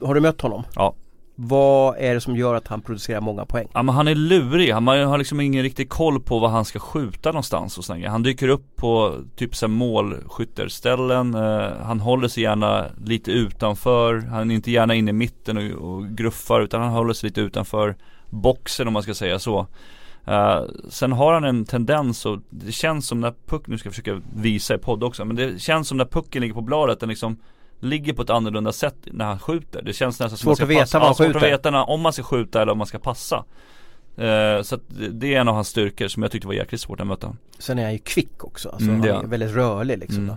[0.00, 0.62] har du mött honom?
[0.74, 0.94] Ja.
[1.42, 3.68] Vad är det som gör att han producerar många poäng?
[3.74, 6.78] Ja men han är lurig, han har liksom ingen riktig koll på vad han ska
[6.78, 8.08] skjuta någonstans och sådär.
[8.08, 14.50] Han dyker upp på typ såhär målskytterställen, eh, han håller sig gärna lite utanför, han
[14.50, 17.96] är inte gärna inne i mitten och, och gruffar utan han håller sig lite utanför
[18.30, 19.66] boxen om man ska säga så.
[20.28, 23.94] Uh, sen har han en tendens och det känns som när pucken, nu ska jag
[23.94, 27.08] försöka visa i podd också, men det känns som när pucken ligger på bladet, den
[27.08, 27.36] liksom
[27.80, 29.82] ligger på ett annorlunda sätt när han skjuter.
[29.82, 30.98] Det känns nästan som svårt att veta passa.
[30.98, 31.32] vad han skjuter.
[31.32, 33.44] Svårt att veta när, om man ska skjuta eller om man ska passa.
[34.18, 37.00] Uh, så att det är en av hans styrkor som jag tyckte var jäkligt svårt
[37.00, 37.36] att möta.
[37.58, 40.24] Sen är han ju kvick också, alltså mm, han är väldigt rörlig liksom.
[40.24, 40.36] Mm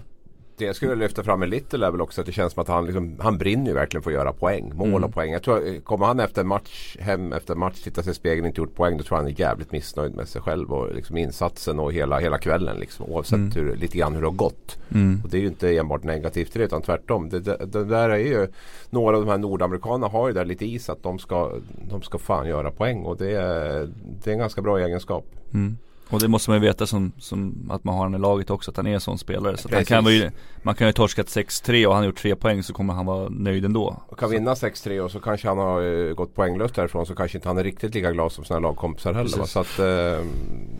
[0.57, 2.67] det jag skulle lyfta fram med Little är väl också att det känns som att
[2.67, 4.71] han, liksom, han brinner ju verkligen för att göra poäng.
[4.75, 5.03] Mål mm.
[5.03, 5.31] och poäng.
[5.31, 8.61] Jag tror, kommer han efter match hem efter match, titta sig i spegeln och inte
[8.61, 8.97] gjort poäng.
[8.97, 12.19] Då tror jag han är jävligt missnöjd med sig själv och liksom insatsen och hela,
[12.19, 12.77] hela kvällen.
[12.77, 13.51] Liksom, oavsett mm.
[13.51, 14.77] hur, lite grann hur det har gått.
[14.91, 15.21] Mm.
[15.23, 17.29] Och det är ju inte enbart negativt det utan tvärtom.
[17.29, 18.47] Det, det, det, där är ju
[18.89, 21.51] Några av de här nordamerikanerna har ju där lite is att de ska,
[21.89, 23.03] de ska fan göra poäng.
[23.03, 23.89] Och det är,
[24.23, 25.25] det är en ganska bra egenskap.
[25.53, 25.77] Mm.
[26.09, 28.71] Och det måste man ju veta som, som att man har han i laget också,
[28.71, 29.57] att han är en sån spelare.
[29.57, 30.31] Så han kan ju,
[30.61, 33.29] man kan ju torskat 6-3 och han har gjort 3 poäng så kommer han vara
[33.29, 34.03] nöjd ändå.
[34.07, 34.33] Och kan så.
[34.33, 37.57] vinna 6-3 och så kanske han har uh, gått poänglöst därifrån så kanske inte han
[37.57, 39.37] är riktigt lika glad som sina lagkompisar heller.
[39.37, 39.45] Va?
[39.45, 39.85] Så att, uh,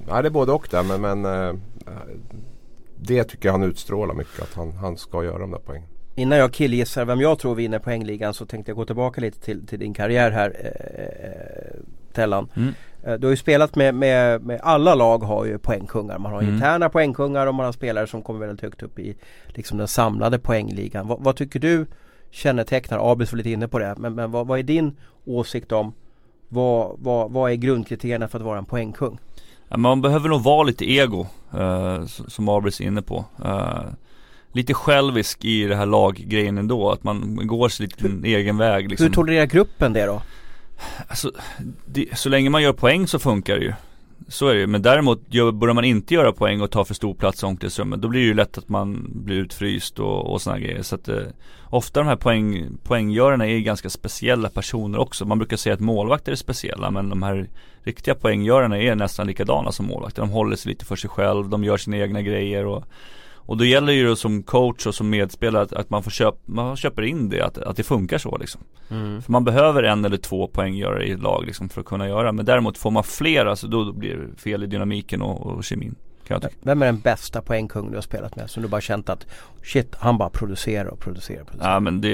[0.08, 1.56] ja, det är både och där men, men uh,
[2.98, 5.88] det tycker jag han utstrålar mycket att han, han ska göra de där poängen.
[6.16, 9.68] Innan jag killgissar vem jag tror vinner poängligan så tänkte jag gå tillbaka lite till,
[9.68, 11.80] till din karriär här eh,
[12.14, 12.50] Tellan.
[12.56, 12.74] Mm.
[13.04, 16.20] Eh, du har ju spelat med, med, med, alla lag har ju poängkungar.
[16.20, 16.54] Man har mm.
[16.54, 19.16] interna poängkungar och man har spelare som kommer väldigt högt upp i
[19.48, 21.08] liksom den samlade poängligan.
[21.08, 21.86] Vad, vad tycker du
[22.32, 25.94] kännetecknar, Abis var lite inne på det, men, men vad, vad är din åsikt om
[26.50, 29.20] vad, vad, vad är grundkriterierna för att vara en poängkung?
[29.78, 33.26] Man behöver nog vara lite ego, eh, som Abis är inne på.
[33.46, 33.84] Eh,
[34.52, 39.08] lite självisk i det här laggrejen ändå, att man går sin liten egen väg liksom.
[39.08, 40.22] Hur tolererar gruppen det då?
[41.08, 41.32] Alltså,
[41.86, 43.74] det, så länge man gör poäng så funkar det ju.
[44.28, 44.68] Så är det ju.
[44.68, 48.02] Men däremot gör, börjar man inte göra poäng och ta för stor plats i omklädningsrummet
[48.02, 50.82] då blir det ju lätt att man blir utfryst och, och sådana grejer.
[50.82, 51.24] Så att eh,
[51.70, 55.26] ofta de här poäng, poänggörarna är ganska speciella personer också.
[55.26, 57.50] Man brukar säga att målvakter är speciella men de här
[57.84, 60.22] riktiga poänggörarna är nästan likadana som målvakter.
[60.22, 62.84] De håller sig lite för sig själv, de gör sina egna grejer och
[63.46, 66.76] och då gäller ju som coach och som medspelare att, att man får köpa, man
[66.78, 68.62] köper in det, att, att det funkar så liksom.
[68.90, 69.22] Mm.
[69.22, 72.32] För man behöver en eller två poänggörare i ett lag liksom för att kunna göra.
[72.32, 75.96] Men däremot får man flera så då, blir det fel i dynamiken och, och kemin.
[76.62, 78.50] Vem är den bästa poängkung du har spelat med?
[78.50, 79.28] Som du bara känt att
[79.64, 81.42] shit, han bara producerar och producerar.
[81.42, 81.74] och producerar.
[81.74, 82.12] Ja men det,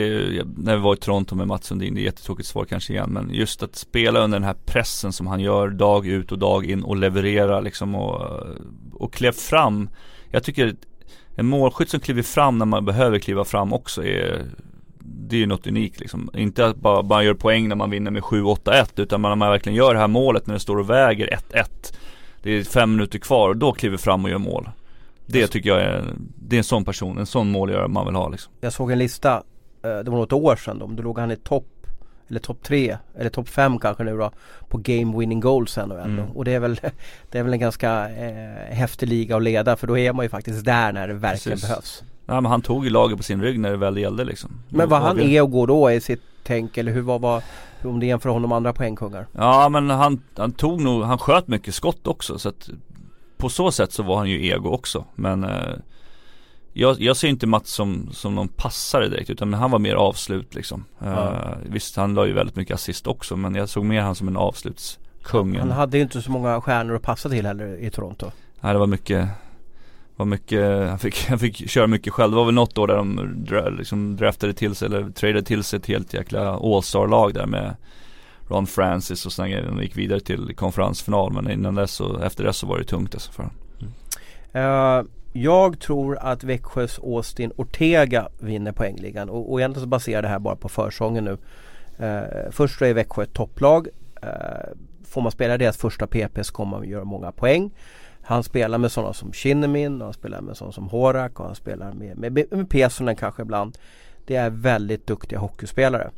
[0.57, 3.09] när vi var i Toronto med Mats Sundin, det är jättetråkigt svar kanske igen.
[3.09, 6.65] Men just att spela under den här pressen som han gör dag ut och dag
[6.65, 8.47] in och leverera liksom och,
[8.93, 9.89] och klev fram.
[10.31, 10.75] Jag tycker
[11.39, 14.45] en målskytt som kliver fram när man behöver kliva fram också är
[14.99, 16.29] det är ju något unikt liksom.
[16.33, 19.75] Inte att bara, bara gör poäng när man vinner med 7-8-1 utan när man verkligen
[19.75, 21.93] gör det här målet när det står och väger 1-1.
[22.43, 24.69] Det är fem minuter kvar och då kliver fram och gör mål.
[25.25, 28.29] Det tycker jag är, det är en sån person, en sån målgörare man vill ha
[28.29, 28.53] liksom.
[28.61, 29.43] Jag såg en lista,
[29.83, 31.78] eh, det var något år sedan då, då låg han i topp
[32.29, 34.31] eller topp tre eller topp fem kanske nu då
[34.67, 36.25] på game winning goals NHL mm.
[36.25, 36.79] Och det är väl
[37.31, 40.29] Det är väl en ganska eh, häftig liga att leda för då är man ju
[40.29, 41.69] faktiskt där när det verkligen Precis.
[41.69, 44.51] behövs Ja men han tog ju laget på sin rygg när det väl gällde liksom
[44.69, 47.43] Men vad han är och går då i sitt tänk eller hur var, var
[47.83, 49.27] om det jämför honom med andra poängkungar?
[49.31, 52.69] Ja men han, han tog nog, han sköt mycket skott också så att
[53.37, 55.73] På så sätt så var han ju ego också men eh,
[56.73, 60.55] jag, jag ser inte Mats som, som någon passare direkt utan han var mer avslut
[60.55, 60.85] liksom.
[60.99, 61.07] Ja.
[61.07, 64.27] Uh, visst han la ju väldigt mycket assist också men jag såg mer han som
[64.27, 65.59] en avslutskung.
[65.59, 68.31] Han hade ju inte så många stjärnor att passa till heller i Toronto.
[68.61, 69.29] Nej det var mycket
[70.19, 72.31] var mycket, han fick, han fick köra mycket själv.
[72.31, 75.63] Det var väl något år där de dra, liksom draftade till sig eller tradade till
[75.63, 77.75] sig ett helt jäkla All-star-lag där med
[78.47, 79.65] Ron Francis och sådana grejer.
[79.65, 83.13] De gick vidare till konferensfinal men innan dess och efter det så var det tungt
[83.13, 83.57] alltså för honom.
[84.53, 84.99] Mm.
[84.99, 85.05] Uh,
[85.41, 90.39] jag tror att Växjös Austin Ortega vinner poängligan och, och egentligen så baserar det här
[90.39, 91.37] bara på försången nu.
[92.05, 93.87] Eh, först är Växjö ett topplag.
[94.21, 94.29] Eh,
[95.03, 97.71] får man spela deras första PP så kommer man göra många poäng.
[98.21, 101.93] Han spelar med sådana som Kinnemin, han spelar med sådana som Horak och han spelar
[101.93, 103.77] med, med, med Pesonen kanske ibland.
[104.25, 106.11] Det är väldigt duktiga hockeyspelare.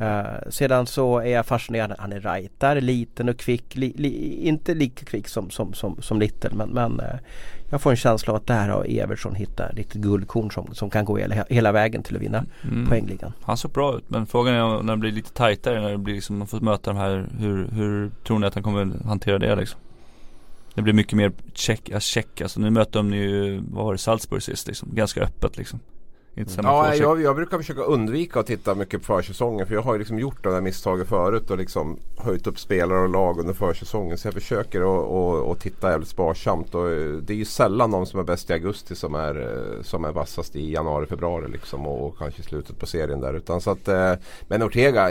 [0.00, 1.94] Uh, sedan så är jag fascinerad.
[1.98, 3.76] Han är rightare, liten och kvick.
[3.76, 7.06] Li, li, inte lika kvick som, som, som, som Little men, men uh,
[7.70, 11.04] jag får en känsla av att där har Evertsson hittat riktigt guldkorn som, som kan
[11.04, 12.86] gå hela, hela vägen till att vinna mm.
[12.86, 13.32] poängligan.
[13.42, 16.14] Han såg bra ut men frågan är när det blir lite tajtare, när det blir
[16.14, 19.56] liksom, man får möta de här, hur, hur tror ni att han kommer hantera det
[19.56, 19.80] liksom?
[20.74, 24.42] Det blir mycket mer check, check alltså nu möter de ju, vad var det, Salzburg
[24.42, 25.80] sist liksom, ganska öppet liksom
[26.36, 29.66] inte samma ja, jag, jag, brukar försöka undvika att titta mycket på försäsongen.
[29.66, 33.00] För jag har ju liksom gjort de där misstagen förut och liksom höjt upp spelare
[33.00, 34.18] och lag under försäsongen.
[34.18, 36.74] Så jag försöker att titta jävligt sparsamt.
[36.74, 39.82] Och eh, det är ju sällan någon som är bäst i augusti som är, eh,
[39.82, 41.86] som är vassast i januari, februari liksom.
[41.86, 43.34] Och, och kanske slutet på serien där.
[43.34, 44.12] Utan så att, eh,
[44.48, 45.10] men Ortega,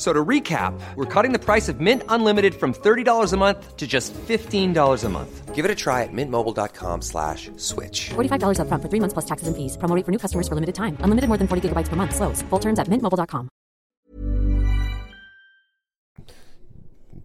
[0.00, 3.86] So to recap, we're cutting the price of Mint Unlimited from $30 a month to
[3.86, 5.54] just $15 a month.
[5.54, 8.08] Give it a try at mintmobile.com slash switch.
[8.08, 9.76] $45 up front for three months plus taxes and fees.
[9.76, 10.96] Promoting for new customers for limited time.
[11.00, 12.14] Unlimited more than 40 gigabytes per month.
[12.14, 12.40] Slows.
[12.48, 13.48] Full terms at mintmobile.com.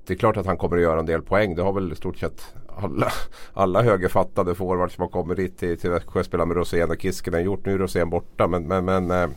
[0.06, 1.56] Det är klart att han kommer att göra en del poäng.
[1.56, 3.12] Det har väl i stort sett alla,
[3.54, 7.44] alla högerfattade forwards som har kommit dit till, till Växjö spelar med Rosén och Kiskinen
[7.44, 7.66] gjort.
[7.66, 9.30] Nu är Rosén borta men, men, men eh,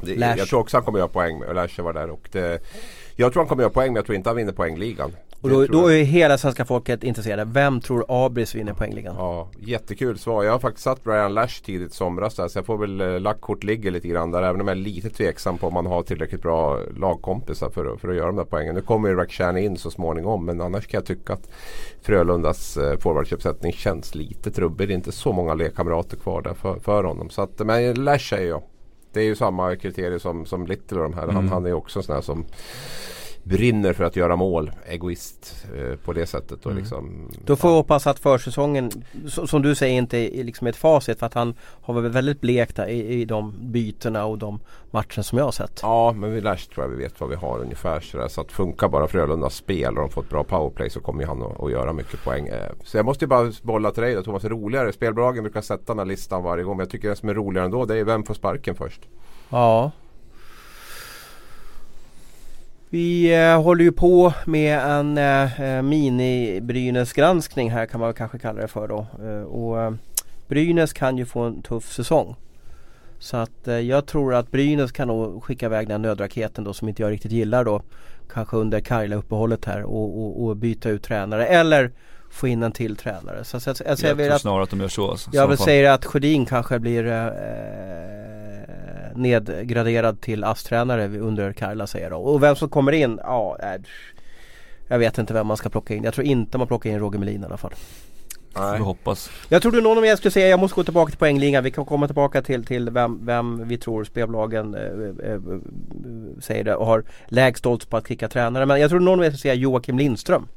[0.00, 1.42] det, jag tror också han kommer göra poäng.
[1.54, 2.62] Lash var där och det,
[3.16, 5.12] jag tror han kommer göra poäng men jag tror inte han vinner poängligan.
[5.40, 7.44] Och då, då är hela svenska folket intresserade.
[7.44, 9.14] Vem tror Abris vinner poängligan?
[9.18, 10.44] Ja, jättekul svar.
[10.44, 13.64] Jag har faktiskt satt Brian Lash tidigt somras där, så jag får väl eh, lagt
[13.64, 14.42] ligger lite grann där.
[14.42, 18.08] Även om jag är lite tveksam på om man har tillräckligt bra lagkompisar för, för
[18.08, 18.74] att göra de där poängen.
[18.74, 21.50] Nu kommer ju Rakhshani in så småningom men annars kan jag tycka att
[22.02, 24.88] Frölundas eh, forwardsuppsättning känns lite trubbig.
[24.88, 27.30] Det är inte så många lekkamrater kvar där för, för honom.
[27.30, 28.62] Så att, men Lash säger jag.
[29.18, 31.22] Det är ju samma kriterier som, som Little och de här.
[31.22, 31.36] Mm.
[31.36, 32.44] Han, han är också en sån här som
[33.48, 34.70] brinner för att göra mål.
[34.86, 36.66] Egoist eh, på det sättet.
[36.66, 36.82] Och mm.
[36.82, 38.90] liksom, Då får vi hoppas att försäsongen
[39.26, 42.78] som du säger inte är liksom ett facit för att han har varit väldigt blekt
[42.78, 45.80] i, i de bytena och de matcher som jag har sett.
[45.82, 48.28] Ja men vi Lash tror jag vi vet vad vi har ungefär sådär.
[48.28, 51.42] Så att funkar bara Frölundas spel och de får ett bra powerplay så kommer han
[51.42, 52.46] att, att göra mycket poäng.
[52.46, 54.44] Eh, så jag måste ju bara bolla till dig då Thomas.
[54.44, 54.92] Roligare.
[54.92, 56.76] Spelbolagen brukar sätta den här listan varje gång.
[56.76, 59.00] Men jag tycker det som är roligare ändå det är vem får sparken först.
[59.48, 59.90] Ja
[62.90, 68.60] vi eh, håller ju på med en eh, eh mini-Brynäs-granskning här kan man kanske kalla
[68.60, 69.06] det för då.
[69.22, 69.92] Eh, och eh,
[70.48, 72.36] Brynäs kan ju få en tuff säsong.
[73.18, 76.88] Så att eh, jag tror att Brynäs kan nog skicka iväg den nödraketen då som
[76.88, 77.82] inte jag riktigt gillar då.
[78.32, 81.90] Kanske under Karla-uppehållet här och, och, och, byta ut tränare eller
[82.30, 83.44] få in en till tränare.
[83.44, 85.10] Så, så, så, jag, jag, jag tror snarare att de gör så.
[85.10, 87.04] Alltså, jag vill säga att Sjödin kanske blir
[89.18, 92.22] nedgraderad till ASS-tränare under Karla säger de.
[92.22, 93.80] Och vem som kommer in, ja, äh,
[94.88, 96.04] jag vet inte vem man ska plocka in.
[96.04, 97.74] Jag tror inte man plockar in Roger Melin i alla fall.
[98.56, 98.80] Nej.
[98.80, 99.30] hoppas.
[99.48, 101.64] Jag trodde någon av er skulle säga, jag måste gå tillbaka till poängligan.
[101.64, 105.40] Vi kan komma tillbaka till, till vem, vem vi tror spelbolagen äh, äh,
[106.40, 108.66] säger det och har lägst odds på att kicka tränare.
[108.66, 110.48] Men jag trodde någon av er skulle säga Joakim Lindström.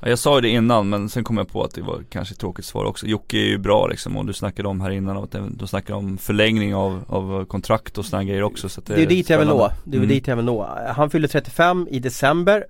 [0.00, 2.38] Jag sa ju det innan men sen kom jag på att det var kanske ett
[2.38, 3.06] tråkigt svar också.
[3.06, 6.18] Jocke är ju bra liksom och du snackade om här innan att de snackade om
[6.18, 8.68] förlängning av, av kontrakt och sådana grejer också.
[8.68, 9.70] Så det, det är dit jag vill nå.
[9.84, 10.08] Det är mm.
[10.08, 10.68] dit jag vill nå.
[10.96, 12.66] Han fyller 35 i december.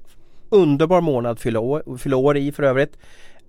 [0.48, 2.96] Underbar månad fylla år, fylla år i för övrigt.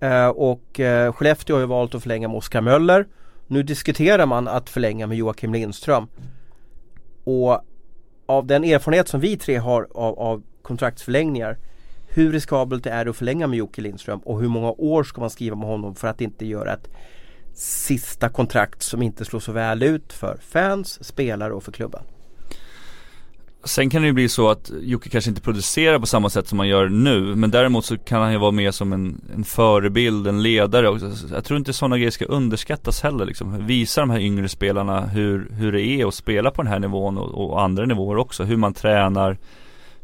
[0.02, 3.06] Uh, och uh, Skellefteå har ju valt att förlänga med Oskar Möller.
[3.46, 6.06] Nu diskuterar man att förlänga med Joakim Lindström.
[7.24, 7.60] Och
[8.26, 11.58] av den erfarenhet som vi tre har av, av kontraktsförlängningar
[12.08, 15.30] hur riskabelt det är att förlänga med Jocke Lindström och hur många år ska man
[15.30, 16.88] skriva med honom för att inte göra ett
[17.54, 22.02] sista kontrakt som inte slår så väl ut för fans, spelare och för klubben.
[23.64, 26.58] Sen kan det ju bli så att Jocke kanske inte producerar på samma sätt som
[26.58, 30.26] han gör nu Men däremot så kan han ju vara med som en, en förebild,
[30.26, 31.10] en ledare också.
[31.32, 33.66] Jag tror inte sådana grejer ska underskattas heller liksom.
[33.66, 37.18] Visa de här yngre spelarna hur, hur det är att spela på den här nivån
[37.18, 38.44] och, och andra nivåer också.
[38.44, 39.38] Hur man tränar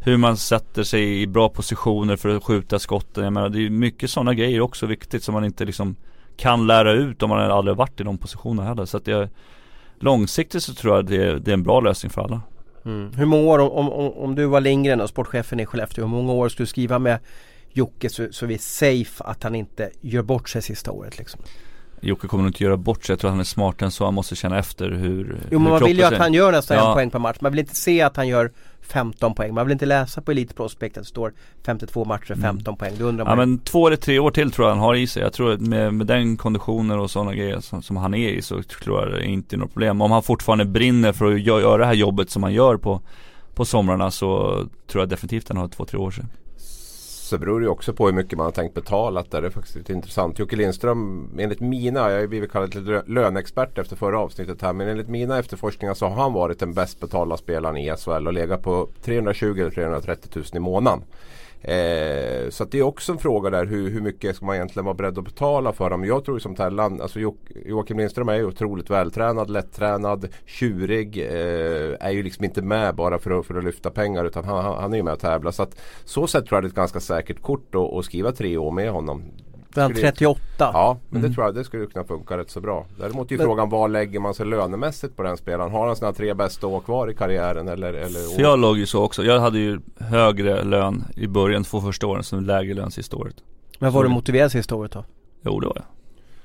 [0.05, 3.25] hur man sätter sig i bra positioner för att skjuta skotten.
[3.25, 5.97] Jag menar det är mycket sådana grejer också viktigt som man inte liksom
[6.37, 8.85] kan lära ut om man aldrig varit i de positionerna heller.
[8.85, 9.29] Så att jag,
[9.99, 12.41] långsiktigt så tror jag det, det är en bra lösning för alla.
[12.85, 13.13] Mm.
[13.13, 16.33] Hur många år, om, om, om du var Lindgren och sportchefen i Skellefteå, hur många
[16.33, 17.19] år skulle du skriva med
[17.73, 21.41] Jocke så, så vi är safe att han inte gör bort sig sista året liksom.
[22.01, 24.05] Jocke kommer nog inte göra bort sig, jag tror att han är smartare än så,
[24.05, 26.77] han måste känna efter hur Jo men hur man vill ju att han gör nästan
[26.77, 26.89] Ja.
[26.89, 27.37] en poäng per match.
[27.41, 28.53] Man vill inte se att han gör
[28.87, 29.55] 15 poäng.
[29.55, 31.33] Man vill inte läsa på Elite Prospect att det står
[31.67, 32.93] 52 matcher, 15 poäng.
[32.99, 33.31] Då undrar Mm.
[33.31, 35.23] Ja man men två eller tre år till tror jag han har i sig.
[35.23, 38.43] Jag tror att med, med den konditionen och sådana grejer som, som han är i
[38.43, 40.01] så tror jag det är inte är något problem.
[40.01, 43.01] Om han fortfarande brinner för att gö- göra det här jobbet som han gör på,
[43.55, 44.51] på somrarna så
[44.87, 46.29] tror jag definitivt han har två, tre år sedan.
[47.25, 49.25] Så beror det ju också på hur mycket man har tänkt betala.
[49.31, 50.39] Det är faktiskt lite intressant.
[50.39, 54.73] Jocke Lindström, enligt mina, jag har ju blivit kallad till löneexpert efter förra avsnittet här.
[54.73, 58.33] Men enligt mina efterforskningar så har han varit den bäst betalda spelaren i SHL och
[58.33, 61.03] legat på 320 eller 330 000 i månaden.
[61.65, 64.85] Eh, så att det är också en fråga där hur, hur mycket ska man egentligen
[64.85, 66.05] vara beredd att betala för dem.
[66.05, 71.19] Jag tror som Tellan, alltså Jo- Joakim Lindström är ju otroligt vältränad, lättränad, tjurig.
[71.19, 74.65] Eh, är ju liksom inte med bara för att, för att lyfta pengar utan han,
[74.65, 75.51] han han är ju med och tävlar.
[75.51, 78.57] Så att så sett tror jag det är ett ganska säkert kort att skriva tre
[78.57, 79.23] år med honom.
[79.75, 80.41] Skulle- 38?
[80.59, 82.87] Ja, men det tror jag det skulle kunna funka rätt så bra.
[82.99, 85.73] Däremot är ju Men- frågan vad lägger man sig lönemässigt på den spelaren?
[85.73, 87.93] Har han sina tre bästa år kvar i karriären eller?
[87.93, 89.25] eller För jag låg ju så också.
[89.25, 93.37] Jag hade ju högre lön i början, två första åren, som lägre lön sista året.
[93.79, 95.05] Men var du Så- motiverad sista året då?
[95.43, 95.85] Jo det var jag.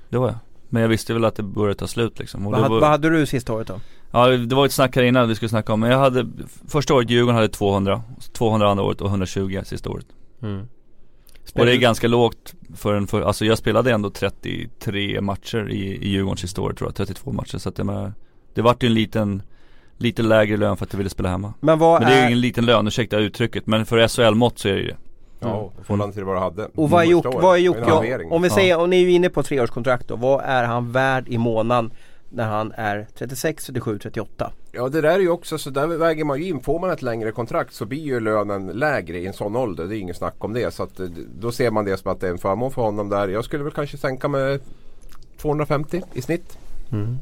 [0.10, 0.36] Det var jag.
[0.72, 2.44] Men jag visste väl att det började ta slut liksom.
[2.44, 3.80] Vad, var, vad hade du sista året då?
[4.12, 6.28] Ja det var ett snack här innan vi skulle snacka om, men jag hade
[6.68, 8.02] Första året Djurgården hade 200,
[8.34, 10.06] 200 andra året och 120 sista året
[11.56, 15.96] Och det är ganska lågt för en, för, alltså jag spelade ändå 33 matcher i,
[15.96, 17.58] i Djurgården sista året tror jag, 32 matcher.
[17.58, 18.14] Så att det, med,
[18.54, 19.42] det vart ju en liten
[20.02, 21.54] Lite lägre lön för att jag ville spela hemma.
[21.60, 24.68] Men vad Men det är ju ingen liten lön, ursäkta uttrycket, men för SHL-mått så
[24.70, 24.96] är det ju det
[25.40, 26.70] Ja, i förhållande till vad du hade.
[26.76, 28.54] och vad är Jocke, vad är om vi Ja.
[28.56, 31.92] säger, och ni är ju inne på treårskontrakt då, vad är han värd i månaden
[32.30, 34.52] när han är 36, 37, 38?
[34.72, 36.60] Ja det där är ju också så där väger man ju in.
[36.60, 39.86] Får man ett längre kontrakt så blir ju lönen lägre i en sån ålder.
[39.86, 40.74] Det är inget snack om det.
[40.74, 41.08] Så att, eh,
[41.40, 43.28] då ser man det som att det är en förmån för honom där.
[43.28, 44.60] Jag skulle väl kanske sänka med
[45.38, 46.58] 250 i snitt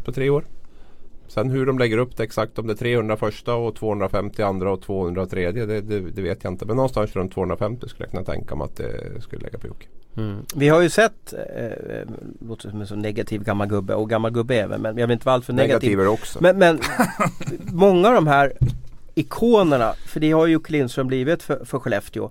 [0.06, 0.43] på tre år.
[1.28, 4.72] Sen hur de lägger upp det exakt om det är 300 första och 250 andra
[4.72, 6.66] och 200 tredje det, det, det vet jag inte.
[6.66, 9.88] Men någonstans runt 250 skulle jag kunna tänka mig att det skulle lägga på Jocke.
[10.56, 12.08] Vi har ju sett, eh, eh,
[12.48, 15.26] låter som en så negativ gammal gubbe och gammal gubbe även men jag vill inte
[15.26, 15.90] vara alltför negativ.
[15.90, 16.40] Negativer också.
[16.42, 16.80] Men, men
[17.74, 18.54] många av de här
[19.16, 22.30] ikonerna, för det har ju Jocke Lindström blivit för, för Skellefteå.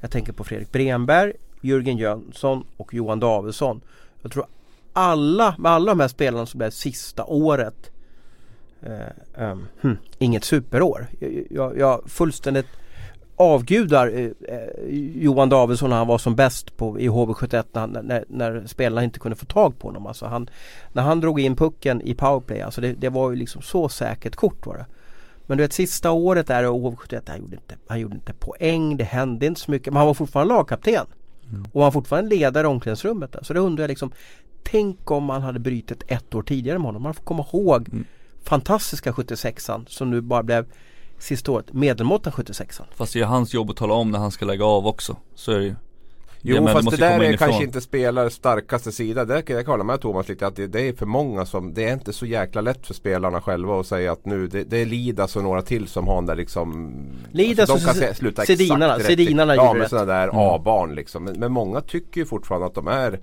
[0.00, 3.80] Jag tänker på Fredrik Bremberg, Jörgen Jönsson och Johan Davidsson.
[4.22, 4.46] Jag tror
[4.92, 7.90] alla, med alla de här spelarna som blev sista året
[8.82, 11.06] eh, ehm, hm, inget superår.
[11.18, 12.66] Jag, jag, jag fullständigt
[13.36, 17.90] avgudar eh, eh, Johan Davidsson när han var som bäst på, i HV71 när, han-
[17.90, 20.06] när, när spelarna inte kunde få tag på honom.
[20.06, 20.50] Alltså han,
[20.92, 24.36] när han drog in pucken i powerplay, alltså det, det var ju liksom så säkert
[24.36, 24.86] kort var det.
[25.46, 28.96] Men du vet sista året där i HV71, han gjorde, inte, han gjorde inte poäng,
[28.96, 29.92] det hände inte så mycket.
[29.92, 31.06] Men han var fortfarande lagkapten.
[31.72, 33.32] Och han var fortfarande ledare i omklädningsrummet.
[33.32, 33.42] Där.
[33.42, 34.12] Så det undrar jag liksom,
[34.62, 37.02] tänk om man hade brytit ett år tidigare med honom.
[37.02, 37.88] Man får komma ihåg
[38.48, 40.66] fantastiska 76an som nu bara blev
[41.18, 42.84] sista året medelmåttan 76an.
[42.94, 45.52] Fast det är hans jobb att tala om när han ska lägga av också, så
[45.52, 45.74] är det ju
[46.42, 49.24] Jo Ja, men fast det där är kanske inte spelare starkaste sida.
[49.24, 51.84] Det kan jag hålla med Thomas lite att det, det är för många som Det
[51.84, 54.86] är inte så jäkla lätt för spelarna själva att säga att nu Det, det är
[54.86, 56.92] Lidas och några till som har den där liksom
[57.32, 59.00] Lidas de och kan sluta Sedinarna.
[59.00, 61.24] Sedinarna Ja men sådana där A-barn liksom.
[61.24, 63.20] Men, men många tycker ju fortfarande att de är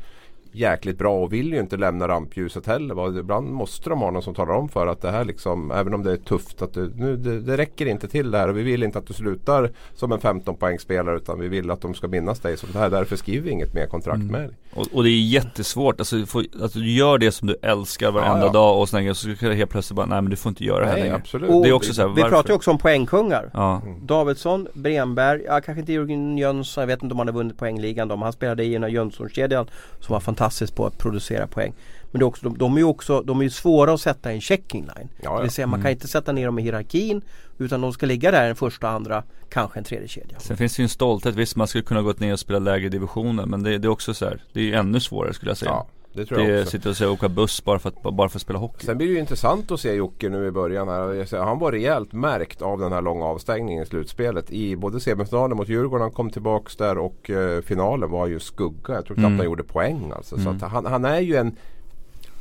[0.55, 2.95] jäkligt bra och vill ju inte lämna rampljuset heller.
[2.95, 3.07] va.
[3.19, 6.03] Ibland måste de ha någon som talar om för att det här liksom, även om
[6.03, 8.63] det är tufft, att det, nu, det, det räcker inte till det här och vi
[8.63, 12.07] vill inte att du slutar som en 15 poängspelare utan vi vill att de ska
[12.07, 12.89] minnas dig som det här.
[12.89, 14.49] Därför skriver vi inget mer kontrakt med dig.
[14.73, 18.11] Och, och det är jättesvårt, alltså, du får, alltså du gör det som du älskar
[18.11, 18.51] varenda Ja, ja.
[18.51, 20.79] dag och sen så ska det helt plötsligt bara, nej men du får inte göra
[20.79, 21.49] det här Nej längre absolut.
[21.49, 22.35] Och Det är också så här, Vi varför?
[22.35, 23.49] pratar ju också om poängkungar.
[23.53, 27.57] Ja, Davidsson, Bremberg, ja, kanske inte Jörgen Jönsson, jag vet inte om han har vunnit
[27.57, 29.67] poängligan då, men han spelade i den här Jönssonkedjan
[29.99, 31.73] som var fantastisk på att producera poäng.
[32.11, 34.31] Men det är också, de, de är ju också, de är ju svåra att sätta
[34.31, 35.09] i en checking line.
[35.21, 35.41] Ja, Det ja.
[35.41, 37.21] vill säga man kan inte sätta ner dem i hierarkin
[37.57, 40.39] utan de ska ligga där en första, andra, kanske en tredje kedja.
[40.39, 42.89] Sen finns det ju en stolthet, visst man skulle kunna gått ner och spela lägre
[42.89, 45.57] divisioner men det, det är också så här, det är ju ännu svårare skulle jag
[45.57, 46.71] säga Ja, det tror Det jag också.
[46.71, 49.07] sitta och säga åka buss bara för att, bara för att spela hockey Sen blir
[49.07, 51.25] det ju intressant att se Jocke nu i början här.
[51.25, 54.51] Säger, Han var rejält märkt av den här långa avstängningen i slutspelet.
[54.51, 58.93] I både semifinalen mot Djurgården, han kom tillbaks där och eh, finalen var ju skugga.
[58.93, 59.37] Jag tror knappt Mm.
[59.37, 60.37] han gjorde poäng alltså.
[60.37, 61.55] Så att han, han är ju en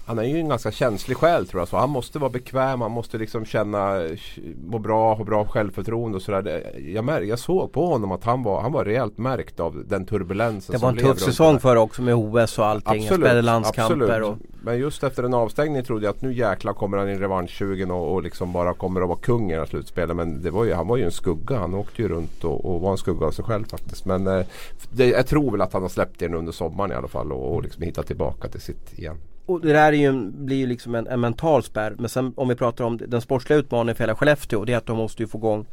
[0.07, 1.69] han är ju en ganska känslig själ tror jag.
[1.69, 4.09] Så han måste vara bekväm, han måste liksom känna,
[4.65, 6.73] må bra, ha bra självförtroende och sådär.
[6.79, 10.73] Jag, jag såg på honom att han var, han var rejält märkt av den turbulensen
[10.73, 13.03] Det var en tuff säsong för också med OS och allting.
[13.03, 14.23] Absolut, spelade landskamper.
[14.23, 14.37] Och...
[14.63, 18.13] Men just efter en avstängning trodde jag att nu jäklar kommer han in revanschsugen och,
[18.13, 20.17] och liksom bara kommer att vara kung i slutspelet.
[20.17, 21.59] Men det var ju, han var ju en skugga.
[21.59, 24.05] Han åkte ju runt och, och var en skugga av sig själv faktiskt.
[24.05, 24.47] Men eh,
[24.91, 27.55] det, jag tror väl att han har släppt den under sommaren i alla fall och,
[27.55, 30.95] och liksom hittat tillbaka till sitt igen och det där är ju, blir ju liksom
[30.95, 31.95] en, en, mental spärr.
[31.99, 34.65] Men sen om vi pratar om den sportsliga utmaningen för hela Skellefteå.
[34.65, 35.67] Det är att de måste ju få igång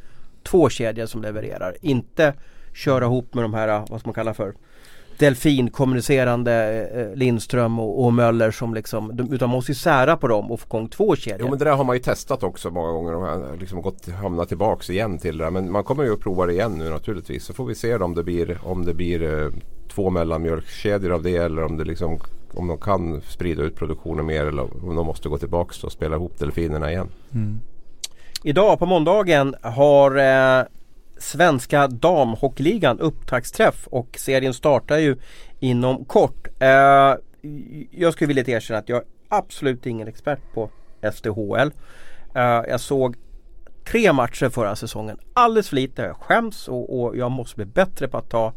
[0.43, 1.75] två kedjor som levererar.
[1.81, 2.33] Inte
[2.73, 4.53] köra ihop med de här, vad ska man kalla för
[5.17, 10.27] delfinkommunicerande eh, Lindström och, och, Möller som liksom, de, utan man måste ju sära på
[10.27, 11.39] dem och få igång två kedjor.
[11.41, 14.09] Jo men det där har man ju testat också många gånger och har liksom gått,
[14.09, 17.45] hamnat tillbaks igen till det Men man kommer ju att prova det igen nu naturligtvis.
[17.45, 19.49] Så får vi se om det blir, om det blir eh,
[19.89, 22.19] två mellanmjölkskedjor av det eller om det liksom
[22.53, 26.15] om de kan sprida ut produktionen mer eller om de måste gå tillbaka och spela
[26.15, 27.09] ihop delfinerna igen.
[27.33, 27.59] Mm.
[28.43, 30.65] Idag på måndagen har eh,
[31.21, 35.17] Svenska damhockeyligan upptaktsträff och serien startar ju
[35.59, 36.47] inom kort.
[36.59, 37.15] Eh,
[37.91, 40.69] jag skulle vilja erkänna att jag är absolut ingen expert på
[41.13, 41.71] SDHL.
[42.35, 43.15] Eh, jag såg
[43.85, 45.17] tre matcher förra säsongen.
[45.33, 46.01] Alldeles för lite.
[46.01, 48.53] Jag skäms och, och jag måste bli bättre på att ta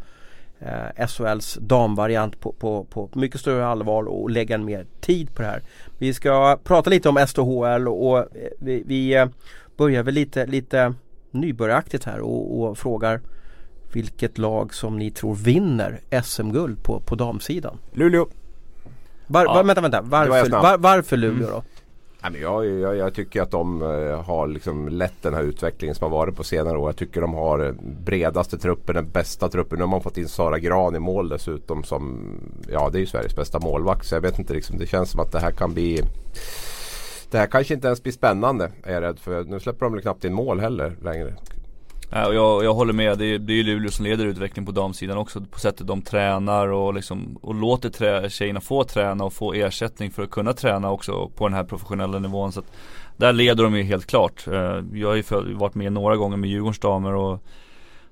[0.59, 5.49] eh, SHLs damvariant på, på, på mycket större allvar och lägga mer tid på det
[5.49, 5.63] här.
[5.99, 9.27] Vi ska prata lite om SDHL och, och vi, vi eh,
[9.77, 10.95] börjar väl lite, lite
[11.35, 13.21] nybörjaraktigt här och, och, frågar
[13.93, 17.79] vilket lag som ni tror vinner SM-guld på, på damsidan?
[17.93, 18.27] Luleå.
[19.27, 20.01] Var, ja, var, vänta, vänta.
[20.03, 21.63] Varför, var, varför Luleå då?
[22.27, 22.43] Mm.
[22.43, 26.19] Jag, jag, jag, tycker att de eh, har liksom lett den här utvecklingen som har
[26.19, 26.89] varit på senare år.
[26.89, 29.79] Jag tycker de har bredaste truppen, den bästa truppen.
[29.79, 32.33] Nu har man fått in Sara Gran i mål dessutom som
[32.69, 34.07] Ja det är ju Sveriges bästa målvakt.
[34.07, 36.03] Så jag vet inte liksom, det känns som att det här kan bli
[37.35, 39.45] det här kanske inte ens blir spännande är jag rädd för.
[39.45, 41.35] Nu släpper de väl knappt in mål heller längre.
[42.11, 45.19] Jag, jag håller med, det är, det är ju Luleå som leder utvecklingen på damsidan
[45.19, 49.53] också på sättet de tränar och liksom och låter trä, tjejerna få träna och få
[49.53, 52.53] ersättning för att kunna träna också på den här professionella nivån.
[52.53, 52.73] Så att
[53.17, 54.47] där leder de ju helt klart.
[54.47, 57.43] Eh, jag har ju varit med några gånger med Djurgårdens damer och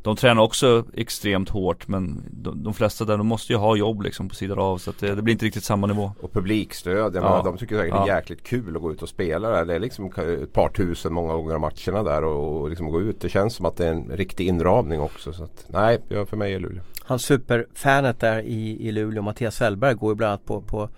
[0.03, 4.03] de tränar också extremt hårt men de, de flesta där de måste ju ha jobb
[4.03, 6.13] liksom på sidan av så att det, det blir inte riktigt samma nivå.
[6.21, 7.43] Och publikstöd, jag ja.
[7.45, 8.05] de tycker säkert ja.
[8.05, 9.65] det är jäkligt kul att gå ut och spela där.
[9.65, 13.01] Det är liksom ett par tusen många gånger av matcherna där och, och liksom gå
[13.01, 13.21] ut.
[13.21, 15.33] Det känns som att det är en riktig inramning också.
[15.33, 16.83] Så att, nej, för mig är Luleå.
[17.05, 20.89] Han superfanet där i, i Luleå, Mattias Sellberg, går ju bland annat på, på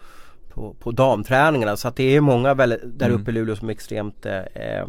[0.55, 3.21] på, på damträningarna så att det är många väl där mm.
[3.21, 4.85] uppe i Luleå som är extremt eh,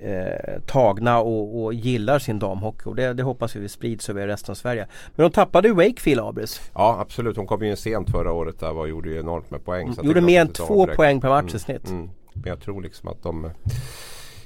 [0.00, 4.52] eh tagna och, och, gillar sin damhockey och det, det hoppas vi sprids över resten
[4.52, 4.86] av Sverige.
[5.16, 6.70] Men de tappade ju Wakefield Abris.
[6.74, 9.64] Ja absolut, hon kom ju in sent förra året där och gjorde ju enormt med
[9.64, 9.94] poäng.
[9.94, 11.90] Så gjorde mer än två poäng per match mm, i snitt.
[11.90, 12.10] Mm.
[12.32, 13.50] Men jag tror liksom att de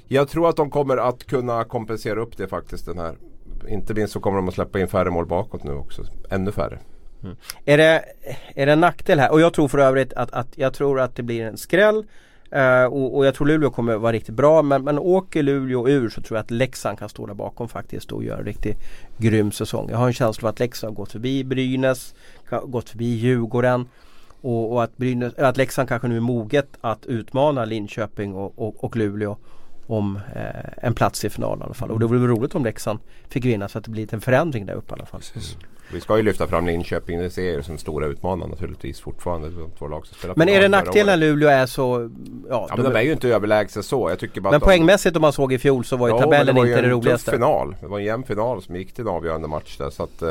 [0.08, 3.16] Jag tror att de kommer att kunna kompensera upp det faktiskt den här
[3.68, 6.02] Inte minst så kommer de att släppa in färre mål bakåt nu också.
[6.30, 6.78] Ännu färre.
[7.22, 7.36] Mm.
[7.64, 8.04] Är, det,
[8.54, 9.32] är det en nackdel här?
[9.32, 12.06] Och jag tror för övrigt att, att jag tror att det blir en skräll
[12.54, 16.08] Uh, och, och, jag tror Luleå kommer vara riktigt bra men, men åker Luleå ur
[16.08, 18.76] så tror jag att Leksand kan stå där bakom faktiskt och göra en riktigt
[19.18, 19.88] grym säsong.
[19.90, 22.14] Jag har en känsla av att Leksand har gått förbi Brynäs,
[22.66, 23.88] gått förbi Djurgården
[24.40, 28.84] och, och att, Brynäs, att Leksand kanske nu är moget att utmana Linköping och, och,
[28.84, 29.36] och Luleå
[29.86, 31.90] om eh, en plats i finalen i alla fall.
[31.90, 34.74] Och det vore roligt om Leksand fick vinna så att det blir en förändring där
[34.74, 35.20] uppe i alla fall.
[35.20, 35.56] Precis.
[35.94, 37.18] Vi ska ju lyfta fram Linköping.
[37.18, 39.48] Det ser jag som stora utmanare naturligtvis fortfarande.
[39.48, 42.11] De två lag som spelar men är det nackdel när Luleå är så...
[42.48, 44.11] Ja, ja men de är ju inte överlägsna så.
[44.11, 46.57] Jag tycker bara men poängmässigt om man såg i fjol så var ju ja, tabellen
[46.57, 47.30] inte det roligaste.
[47.30, 47.76] Det var ju en tuff final.
[47.80, 49.90] Det var en jämn final som gick till en avgörande match där.
[49.90, 50.28] Så att, eh,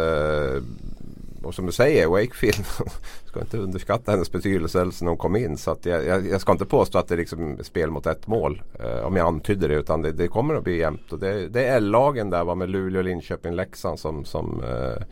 [1.46, 2.66] och som du säger, Wakefield
[3.26, 5.58] ska inte underskatta hennes betydelse när hon kom in.
[5.58, 8.28] Så att jag, jag, jag ska inte påstå att det är liksom spel mot ett
[8.28, 8.62] mål.
[8.80, 9.76] Eh, om jag antyder det.
[9.76, 11.14] Utan det, det kommer att bli jämnt.
[11.14, 15.04] Och det, det är L-lagen där va, med Luleå, Linköping, Leksand som, som, eh,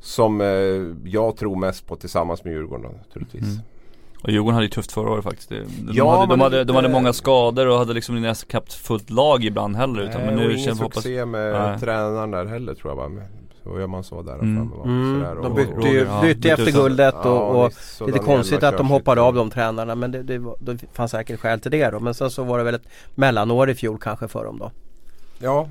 [0.00, 3.42] som eh, jag tror mest på tillsammans med Djurgården naturligtvis.
[3.42, 3.60] Mm.
[4.22, 5.48] Och Djurgården hade ju tufft förra året faktiskt.
[5.48, 9.10] De, ja, hade, de, hade, de hade många skador och hade liksom nästan knappt fullt
[9.10, 10.02] lag ibland heller.
[10.02, 11.32] Utan, Nej, men nu och ingen succé hoppas...
[11.32, 11.80] med Nej.
[11.80, 13.22] tränaren där heller tror jag va.
[13.64, 14.70] Så gör man så där mm.
[14.70, 14.84] framme.
[14.84, 15.42] Mm.
[15.42, 19.20] De bytte ju ja, bytte efter guldet och, och, och lite konstigt att de hoppade
[19.20, 22.00] av de tränarna men det, det, det fanns säkert skäl till det då.
[22.00, 24.70] Men sen så var det väl ett mellanår i fjol kanske för dem då.
[25.38, 25.68] Ja,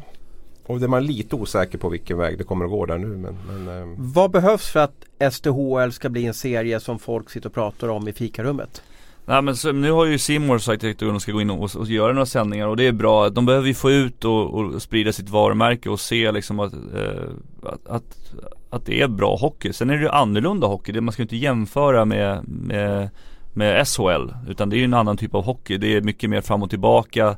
[0.65, 3.07] och det är man lite osäker på vilken väg det kommer att gå där nu.
[3.07, 3.95] Men, men, eh.
[3.97, 8.07] Vad behövs för att SDHL ska bli en serie som folk sitter och pratar om
[8.07, 8.83] i fikarummet?
[9.25, 11.87] Nej men så, nu har ju Simor sagt att de ska gå in och, och,
[11.87, 13.29] göra några sändningar och det är bra.
[13.29, 17.29] De behöver ju få ut och, och sprida sitt varumärke och se liksom att, eh,
[17.63, 18.33] att, att,
[18.69, 19.73] att, det är bra hockey.
[19.73, 20.91] Sen är det ju annorlunda hockey.
[20.91, 23.09] Det, man ska ju inte jämföra med, med
[23.53, 26.41] med SHL Utan det är ju en annan typ av hockey, det är mycket mer
[26.41, 27.35] fram och tillbaka uh,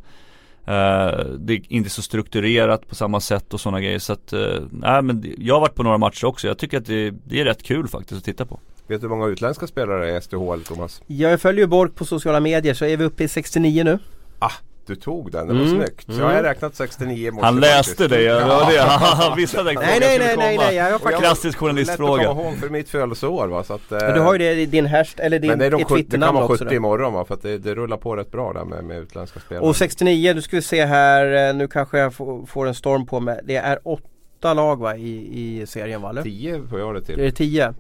[1.38, 5.02] Det är inte så strukturerat på samma sätt och sådana grejer så att, uh, nej
[5.02, 7.64] men jag har varit på några matcher också, jag tycker att det, det är rätt
[7.64, 11.02] kul faktiskt att titta på Vet du hur många utländska spelare är i SDHL Thomas?
[11.08, 14.00] Jag följer Bork på sociala medier så är vi uppe i 69 nu.
[14.40, 14.52] Ah,
[14.86, 15.76] du tog den, det var Mm.
[15.78, 16.06] snyggt.
[16.14, 19.60] Så jag har räknat 69 i morse Han läste det, ja, det det, han visste
[19.60, 21.20] att den Nej, nej, nej, nej, nej, jag har faktiskt...
[21.20, 23.64] Klassisk Lätt att journalistfråga komma ihåg för mitt födelseår va.
[23.64, 25.72] Så att, eh, du har ju det i din hashtag, eller din, men det är
[25.72, 26.54] de ditt 70, det kan vara också.
[26.64, 26.76] 70 Då.
[26.76, 27.26] imorgon va.
[27.26, 29.66] För att det, det rullar på rätt bra där med, med utländska spelare.
[29.66, 32.14] Och 69, du ska vi se här, eh, nu kanske jag
[32.48, 33.40] får, en storm på mig.
[33.44, 35.30] Det är åtta lag va i,
[35.62, 36.10] i serien va?
[36.10, 36.24] Eller?
[36.24, 37.20] 10 får jag det till.
[37.20, 37.64] Är det tio?
[37.64, 37.76] Mm.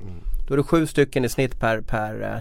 [0.48, 2.40] Då är det sju stycken i snitt per, per, eh,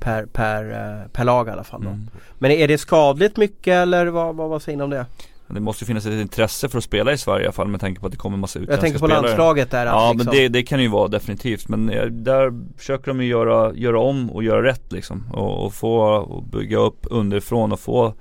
[0.00, 1.88] per, per, eh, per lag i alla fall då.
[1.88, 2.08] Mm.
[2.38, 5.06] Men är det skadligt mycket eller vad, vad, vad säger ni om det?
[5.46, 7.80] Det måste ju finnas ett intresse för att spela i Sverige i alla fall med
[7.80, 9.22] tanke på att det kommer massa utländska Jag tänker på spelare.
[9.22, 13.06] landslaget där Ja liksom, men det, det kan ju vara definitivt men eh, där försöker
[13.06, 17.06] de ju göra, göra om och göra rätt liksom och, och få och bygga upp
[17.10, 18.14] underifrån och få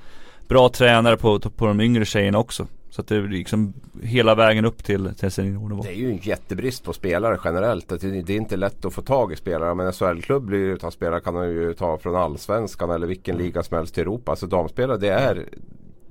[0.47, 2.67] bra tränare på, på de yngre tjejerna också.
[2.91, 5.83] Så att det är liksom hela vägen upp till, till seniornivå.
[5.83, 7.91] Det är ju en jättebrist på spelare generellt.
[7.91, 9.75] Att Det är inte lätt att få tag i spelare.
[9.75, 13.37] Men en SHL-klubb blir ju utan spelare kan man ju ta från Allsvenskan eller vilken
[13.37, 14.31] liga som helst i Europa.
[14.31, 15.45] Alltså damspelare det är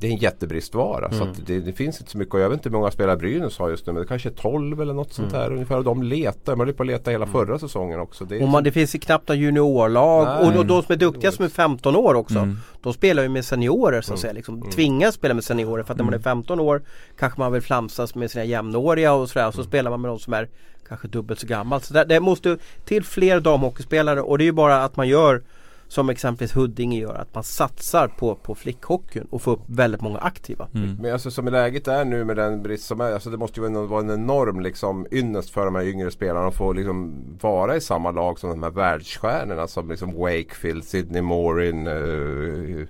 [0.01, 1.13] det är en jättebristvara.
[1.13, 2.35] Så att det, det finns inte så mycket.
[2.35, 3.93] Och jag vet inte hur många spelare Brynäs har just nu.
[3.93, 5.77] Men det kanske är 12 eller något sånt där ungefär.
[5.77, 6.57] Och de letar.
[6.57, 8.25] Man höll på att leta hela förra säsongen också.
[8.25, 10.47] Det och man, det finns knappt några juniorlag Nej.
[10.47, 12.59] och de, de som är duktiga som är 15 år också Mm.
[12.83, 15.99] De spelar ju med seniorer så att säga liksom, Tvingas spela med seniorer för att
[15.99, 16.83] när man är 15 år
[17.19, 20.19] Kanske man vill flamsas med sina jämnåriga och sådär och så spelar man med de
[20.19, 20.49] som är
[20.89, 21.81] Kanske dubbelt så gammal.
[21.81, 25.43] Så det, det måste till fler damhockeyspelare och det är ju bara att man gör
[25.91, 30.19] Som exempelvis Huddinge gör att man satsar på, på flickhockeyn och får upp väldigt många
[30.19, 30.69] aktiva.
[30.75, 30.97] Mm.
[31.01, 33.13] Men alltså som läget är nu med den brist som är.
[33.13, 36.11] Alltså det måste ju vara en- vara en enorm liksom, ynnest för de här yngre
[36.11, 40.85] spelarna att få liksom, vara i samma lag som de här världsstjärnorna som liksom Wakefield,
[40.85, 42.87] Sidney Morin, uh,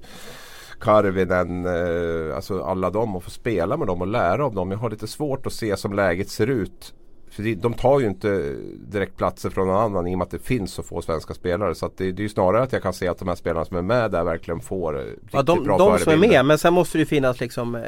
[0.80, 4.70] Karvinen, uh, alltså alla dem och få spela med dem och lära av dem.
[4.70, 6.94] Jag har lite svårt att se som läget ser ut.
[7.31, 8.57] För det- de tar ju inte
[8.91, 11.74] direkt platser från någon annan i och med att det finns så få svenska spelare.
[11.74, 13.64] Så att det, det är ju snarare att jag kan se att de här spelarna
[13.64, 16.45] som är med där verkligen får eh, riktigt Ja, de, bra de som är med
[16.45, 17.83] men sen måste det ju finnas liksom eh,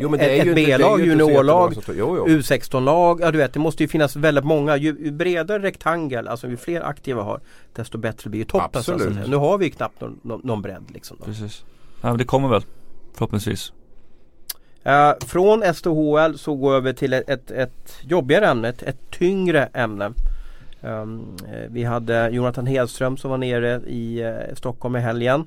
[0.00, 2.38] Jo, men det är ett, ett B-lag, juniorlag, jättemånga som tror- jo, jo.
[2.38, 3.20] U16-lag.
[3.20, 4.76] Ja du vet det måste ju finnas väldigt många.
[4.76, 7.40] Ju, ju bredare rektangel, alltså ju fler aktiva har
[7.72, 8.68] desto bättre blir ju toppen.
[8.74, 9.28] Absolut.
[9.28, 11.16] Nu har vi ju knappt någon, någon, någon bredd liksom.
[11.20, 11.24] Då.
[11.24, 11.64] Precis.
[12.00, 12.62] Ja men det kommer väl.
[13.14, 13.72] Förhoppningsvis.
[14.84, 19.10] Eh, från SDHL så går jag över till ett, ett, ett jobbigare ämne, ett, ett
[19.10, 20.12] tyngre ämne.
[20.80, 21.36] Um,
[21.68, 25.46] vi hade Jonathan Hedström som var nere i uh, Stockholm i helgen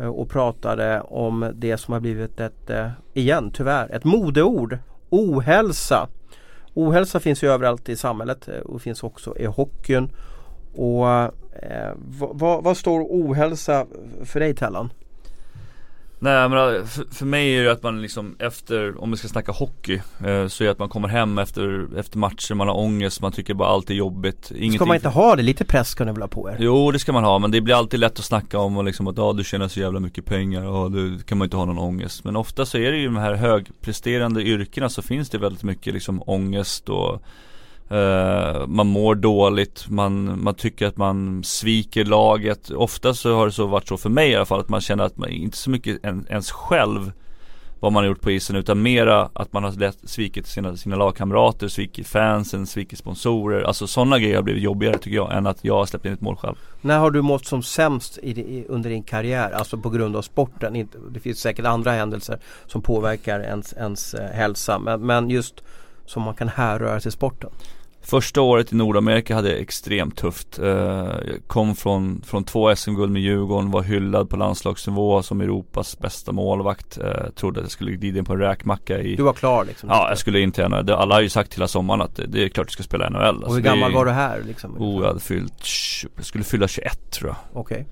[0.00, 2.70] uh, och pratade om det som har blivit ett,
[3.14, 4.78] igen tyvärr, ett modeord.
[5.10, 6.08] Ohälsa.
[6.74, 10.10] Ohälsa finns ju överallt i samhället och finns också i hockeyn.
[10.74, 11.04] Och
[12.08, 13.86] vad, vad står ohälsa
[14.24, 14.90] för dig Tellan?
[16.22, 19.52] Nej men för, för mig är det att man liksom efter, om vi ska snacka
[19.52, 23.20] hockey, eh, så är det att man kommer hem efter, efter matcher, man har ångest,
[23.20, 24.50] man tycker bara allt är jobbigt.
[24.50, 25.42] Ingenting Ska man inte ha det?
[25.42, 26.56] Lite press ska ni väl ha på er?
[26.60, 29.06] Jo det ska man ha men det blir alltid lätt att snacka om och liksom
[29.06, 31.78] att ja du tjänar så jävla mycket pengar och du kan man inte ha någon
[31.78, 32.24] ångest.
[32.24, 35.94] Men ofta så är det ju de här högpresterande yrkena så finns det väldigt mycket
[35.94, 37.22] liksom ångest och
[37.92, 42.70] Eh, man mår dåligt, man, man tycker att man sviker laget.
[42.70, 45.04] Ofta så har det så varit så för mig i alla fall att man känner
[45.04, 47.12] att man inte så mycket en, ens själv
[47.80, 50.96] vad man har gjort på isen utan mera att man har lätt svikit sina, sina
[50.96, 53.62] lagkamrater, svikit fansen, svikit sponsorer.
[53.62, 56.20] Alltså sådana grejer har blivit jobbigare tycker jag än att jag har släppt in ett
[56.20, 56.54] mål själv.
[56.80, 59.50] När har du mått som sämst i, i, under din karriär?
[59.50, 60.88] Alltså på grund av sporten.
[61.10, 64.78] Det finns säkert andra händelser som påverkar ens, ens eh, hälsa.
[64.78, 65.62] Men, men just
[66.06, 67.50] som man kan härröra till sporten.
[68.04, 70.58] Första året i Nordamerika hade jag extremt tufft.
[70.58, 75.98] Eh, Jag kom från, från två SM-guld med Djurgården, var hyllad på landslagsnivå som Europas
[75.98, 76.98] bästa målvakt.
[76.98, 79.88] Eh, Trodde att jag skulle glida in på en räkmacka i Du var klar liksom?
[79.88, 80.82] Ja, jag skulle inträna.
[80.82, 83.20] Det- Alla har ju sagt hela sommaren att det, är klart du ska spela NHL.
[83.22, 84.76] Alltså, Och hur är gammal ju- var du här liksom?
[84.82, 85.66] Oh, jag hade fyllt,
[86.16, 87.36] jag skulle fylla 21 tror jag.
[87.60, 87.86] Okej.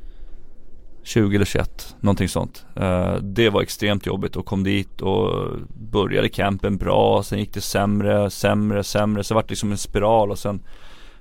[1.03, 2.67] 20 eller 21, någonting sånt.
[2.77, 7.61] Eh, det var extremt jobbigt och kom dit och började campen bra, sen gick det
[7.61, 9.25] sämre, sämre, sämre.
[9.25, 10.63] Så vart det liksom en spiral och sen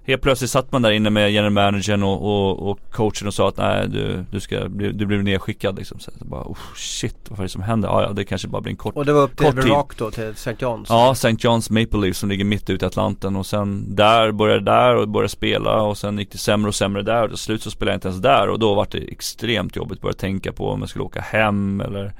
[0.04, 3.50] Helt plötsligt satt man där inne med general managern och, och, och coachen och sa
[3.50, 6.00] att nej du, du ska, bli- du blir nedskickad liksom.
[6.00, 7.90] Så bara oh, shit, vad är det som händer?
[7.90, 9.48] Ja, ja det kanske bara blir en kort Och det var upp till.
[9.48, 10.52] Rock då, till St.
[10.52, 10.86] John's?
[10.90, 11.30] Ja, St.
[11.30, 15.10] John's Maple Leafs som ligger mitt ute i Atlanten och sen där började där och
[15.10, 17.94] började spela och sen gick det sämre och sämre där och till slut så spelade
[17.94, 20.80] jag inte ens där och då var det extremt jobbigt att börja tänka på om
[20.80, 22.14] jag skulle åka hem eller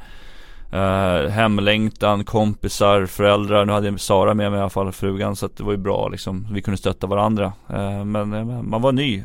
[0.74, 3.66] uh, hemlängtan, kompisar, föräldrar.
[3.66, 6.08] Nu hade jag Sara med mig i alla fall, frugan så det var ju bra
[6.08, 6.48] liksom.
[6.52, 7.54] Vi kunde stötta varandra.
[7.70, 9.24] Eh, men eh, man var ny.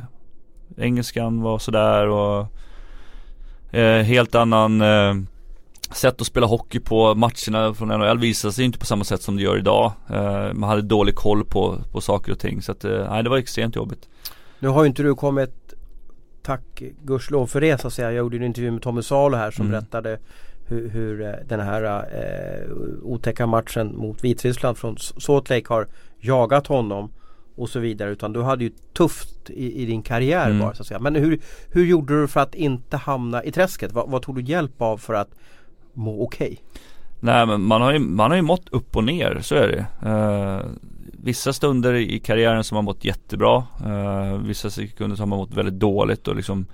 [0.76, 2.46] Engelskan var sådär och
[3.74, 5.14] eh, helt annan eh,
[5.92, 7.14] sätt att spela hockey på.
[7.14, 9.92] Matcherna från NHL visade sig inte på samma sätt som det gör idag.
[10.10, 13.30] Eh, man hade dålig koll på, på saker och ting så att, eh, nej det
[13.30, 14.08] var extremt jobbigt.
[14.58, 15.50] Nu har ju inte du kommit
[16.42, 18.08] Tack gudskelov för det så att säga.
[18.12, 19.72] Jag gjorde en intervju med Tommy Salo här som Mm.
[19.72, 20.18] berättade
[20.66, 25.86] hur, hur eh, den här eh, otäcka matchen mot Vitryssland från Salt Lake har
[26.20, 27.10] jagat honom
[27.56, 28.10] och så vidare.
[28.10, 30.58] Utan du hade ju tufft i, i din karriär Mm.
[30.58, 31.00] bara så att säga.
[31.00, 33.92] Men hur, hur gjorde du för att inte hamna i träsket?
[33.92, 35.30] Vad, vad tog du hjälp av för att
[35.92, 36.58] må okej?
[37.20, 40.08] Nej men man har ju, man har ju mått upp och ner, så är det.
[40.10, 40.70] Eh,
[41.12, 43.64] vissa stunder i karriären som har mått jättebra.
[43.86, 46.66] Eh, vissa sekunder som har mått väldigt dåligt och liksom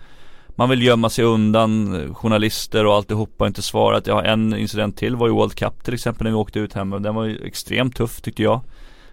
[0.60, 4.06] Man vill gömma sig undan eh, journalister och alltihopa och inte svarat.
[4.06, 6.72] Jag har en incident till var ju World Cup till exempel när vi åkte ut
[6.72, 8.60] hem den var ju extremt tuff tyckte jag.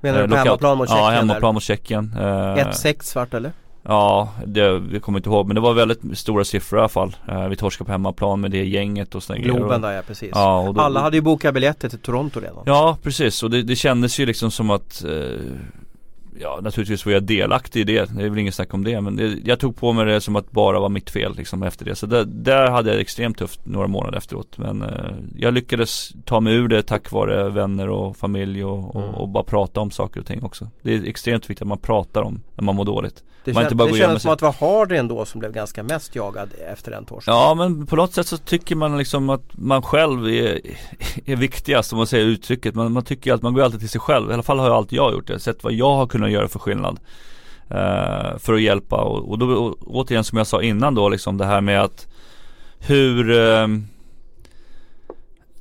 [0.02, 1.06] Menar du Eh, på hemmaplan mot Tjeckien?
[1.06, 2.14] Ja, hemmaplan mot Tjeckien.
[2.20, 3.52] Eh, 1-6 svart eller?
[3.84, 7.16] Ja, det, det kommer inte ihåg men det var väldigt stora siffror i alla fall.
[7.28, 9.43] Eh, vi torskade på hemmaplan med det gänget och grejer.
[9.43, 10.32] Globen där ja, precis.
[10.34, 12.64] Ja, då, Alla hade ju bokat biljetter till Toronto redan.
[12.66, 15.12] Ja precis och det, det kändes ju liksom som att eh,
[16.42, 19.16] Ja naturligtvis var jag delaktig i det, det är väl inget snack om det men
[19.16, 21.96] det, jag tog på mig det som att bara var mitt fel liksom efter det
[21.96, 24.90] Så där, där hade jag extremt tufft några månader efteråt men eh,
[25.38, 29.16] jag lyckades ta mig ur det tack vare vänner och familj och, och, Mm.
[29.16, 32.22] och bara prata om saker och ting också Det är extremt viktigt att man pratar
[32.22, 34.46] om när man mår dåligt Det, Man kän- inte bara det kändes som att det
[34.46, 37.34] var Hardy ändå som blev ganska mest jagad efter den torsken.
[37.34, 40.60] Ja men på något sätt så tycker man liksom att man själv är,
[41.26, 42.76] är viktigast om man säger uttrycket.
[42.76, 44.30] Man, man tycker att man går alltid till sig själv.
[44.32, 45.40] I alla fall har jag alltid jag gjort det.
[45.40, 47.00] Sett vad jag har kunnat göra för skillnad.
[47.70, 51.38] eh, för att hjälpa och, och då och, återigen som jag sa innan då liksom
[51.38, 52.08] det här med att
[52.80, 53.68] hur eh,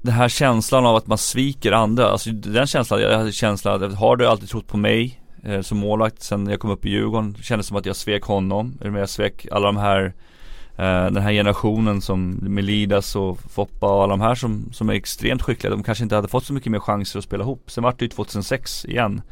[0.07, 3.95] den här känslan av att man sviker andra, alltså den känslan, jag hade känslan att
[3.95, 7.37] har du alltid trott på mig eh, som målvakt sen jag kom upp i Djurgården,
[7.43, 10.05] kändes som att jag svek honom, eller jag svek alla de här
[10.77, 14.95] eh, den här generationen som Melidas och Foppa och alla de här som, som är
[14.95, 17.71] extremt skickliga, de kanske inte hade fått så mycket mer chanser att spela ihop.
[17.71, 19.23] Sen vart det ju 2006 igen.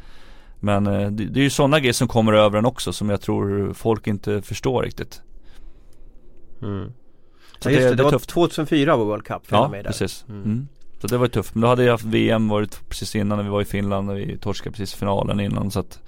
[0.65, 3.21] Men eh, det, det är ju sådana grejer som kommer över en också som jag
[3.21, 5.21] tror folk inte förstår riktigt.
[6.61, 6.93] Mm.
[7.59, 8.29] Så Ja, just det, det, är var tufft.
[8.29, 9.89] 2004 var World Cup Ja, mig där.
[9.89, 10.25] precis.
[10.29, 10.43] Mm.
[10.43, 10.67] Mm.
[11.01, 11.55] Så det var tufft.
[11.55, 14.13] Men då hade jag haft VM varit precis innan när vi var i Finland, när
[14.13, 15.71] vi torskade precis finalen innan.
[15.71, 15.99] Så att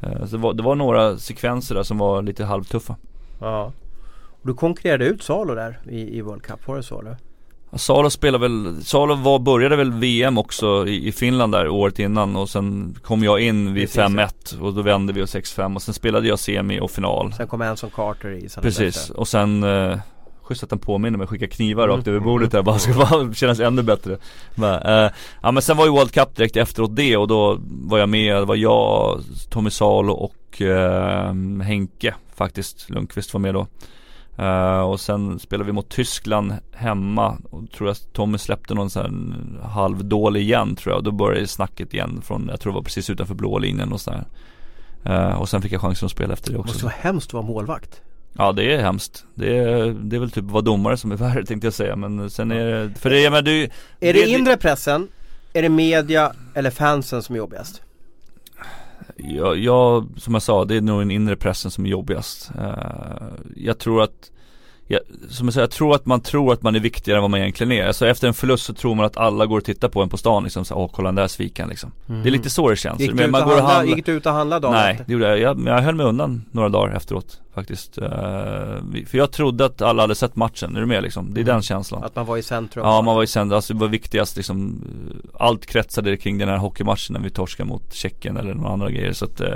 [0.00, 2.96] eh, så det, var, det var några sekvenser där som var lite halvtuffa.
[3.40, 3.72] Ja.
[4.42, 7.16] Och du konkurrerade ut Salo där i, i World Cup, var det så eller?
[7.72, 12.36] Salo spelade väl, Salo var, började väl VM också i, i Finland där året innan
[12.36, 15.82] och sen kom jag in vid Precis, 5-1 och då vände vi och 6-5 och
[15.82, 17.32] sen spelade jag semi och final.
[17.32, 19.98] Sen kom Anson Carter i Precis, och sen eh,
[20.42, 21.96] Schysst att han påminner mig skicka knivar Mm.
[21.96, 24.16] rakt över bordet där bara, ska bara kännas ännu bättre
[24.54, 25.10] men, eh,
[25.42, 28.36] Ja men sen var ju World Cup direkt efteråt det och då var jag med,
[28.36, 33.66] det var jag, Tommy Salo och eh, Henke faktiskt, Lundqvist var med då
[34.38, 39.02] Eh, och sen spelade vi mot Tyskland hemma och tror jag Tommy släppte någon sån
[39.62, 41.04] här halvdålig igen tror jag.
[41.04, 44.24] Då började snacket igen från, jag tror det var precis utanför blå linjen och sådär.
[45.06, 46.86] Uh, och sen fick jag chansen att spela efter det Det måste också.
[46.86, 48.02] vara hemskt att vara målvakt.
[48.32, 49.24] Ja det är hemskt.
[49.34, 51.96] Det är, det är väl typ att vara domare som är värre tänkte jag säga.
[51.96, 53.68] Men sen är det, för det, men du
[54.00, 55.08] Är det inre pressen?
[55.52, 57.82] Är det media eller fansen som är jobbigast?
[59.18, 62.50] Jag, jag, som jag sa, det är nog den inre pressen som är jobbigast.
[62.58, 64.30] Eh, jag tror att
[64.90, 67.30] jag, som jag, sa, jag tror att man tror att man är viktigare än vad
[67.30, 67.86] man egentligen är.
[67.86, 70.16] Alltså efter en förlust så tror man att alla går och tittar på en på
[70.16, 71.92] stan liksom, så, åh kolla den där sviken liksom.
[72.06, 73.00] Det är lite så det känns.
[73.00, 75.00] Gick du, Men ut man och handla, handlar- gick du ut och handla dagen Nej,
[75.06, 75.38] det gjorde jag.
[75.38, 75.66] jag.
[75.76, 77.98] Jag höll mig undan några dagar efteråt faktiskt.
[78.92, 81.34] Vi- för jag trodde att alla hade sett matchen, är du med liksom?
[81.34, 81.54] Det är Mm.
[81.54, 82.04] den känslan.
[82.04, 82.84] Att man var i centrum?
[82.86, 84.82] Ja man var ju sen, alltså det var viktigast liksom
[85.38, 89.12] Allt kretsade kring den här hockeymatchen när vi torskade mot Tjeckien eller några andra grejer
[89.12, 89.48] så att eh,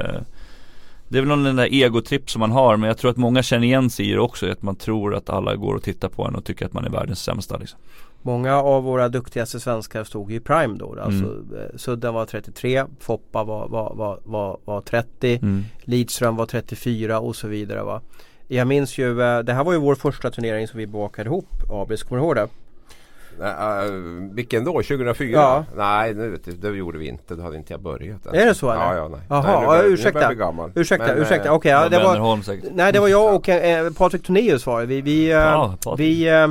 [1.12, 3.42] Det är väl någon den där egotripp som man har men jag tror att många
[3.42, 6.24] känner igen sig i det också Att man tror att alla går och tittar på
[6.24, 7.78] en och tycker att man är världens sämsta liksom.
[8.22, 10.96] Många av våra duktigaste svenskar stod i prime då.
[11.02, 11.54] Alltså Mm.
[11.58, 15.64] eh, Sudden var 33, Foppa var, var, var, var, var 30, Mm.
[15.80, 18.00] Lidström var 34 och så vidare va.
[18.48, 21.48] Jag minns ju, eh, det här var ju vår första turnering som vi bevakade ihop,
[21.70, 22.48] Abris, kommer du ihåg det?
[23.42, 24.72] Äh, vilken då?
[24.72, 25.30] 2004?
[25.30, 25.64] Ja.
[25.76, 27.34] Nej, nu vet du, det gjorde vi inte.
[27.34, 28.26] Då hade inte jag börjat.
[28.26, 28.34] än.
[28.34, 28.82] Är det så, eller?
[28.82, 29.20] Ja, ja, nej.
[29.28, 30.28] Jaha, nej, nu nu ursäkta.
[30.28, 30.72] bli gammal.
[30.74, 32.74] Ursäkta, Men, ursäkta, eh, okej ja, det var.
[32.74, 34.86] Nej det var jag och eh, Patrik Tornéus var det.
[34.86, 36.48] Vi, vi, eh, Ja, vi, eh,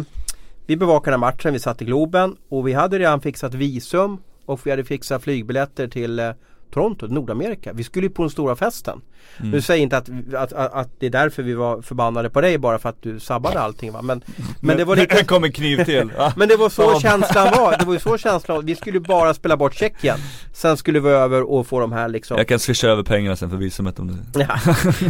[0.65, 4.69] vi bevakade matchen, vi satt i Globen och vi hade redan fixat visum och vi
[4.71, 6.31] hade fixat flygbiljetter till eh,
[6.71, 7.73] Toronto, Nordamerika.
[7.73, 9.01] Vi skulle ju på den stora festen.
[9.39, 9.51] Mm.
[9.51, 12.41] Nu säger jag inte att, att, att, att det är därför vi var förbannade på
[12.41, 14.01] dig bara för att du sabbade allting va.
[14.01, 14.23] Men,
[14.61, 16.11] men det var lite Det kom en kniv till.
[16.35, 17.77] Men det var så känslan var.
[17.79, 18.63] Det var ju så känslan var.
[18.63, 20.17] Vi skulle bara spela bort Tjeckien.
[20.53, 23.49] Sen skulle vi över och få de här liksom Jag kan swisha över pengarna sen
[23.49, 24.59] för visumet om det Ja,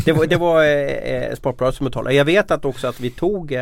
[0.05, 2.15] det var, det var eh, eh, Sportbladet som betalade.
[2.15, 3.61] Jag vet att också att vi tog eh,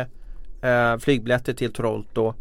[0.62, 2.34] eh, flygbiljetter till Toronto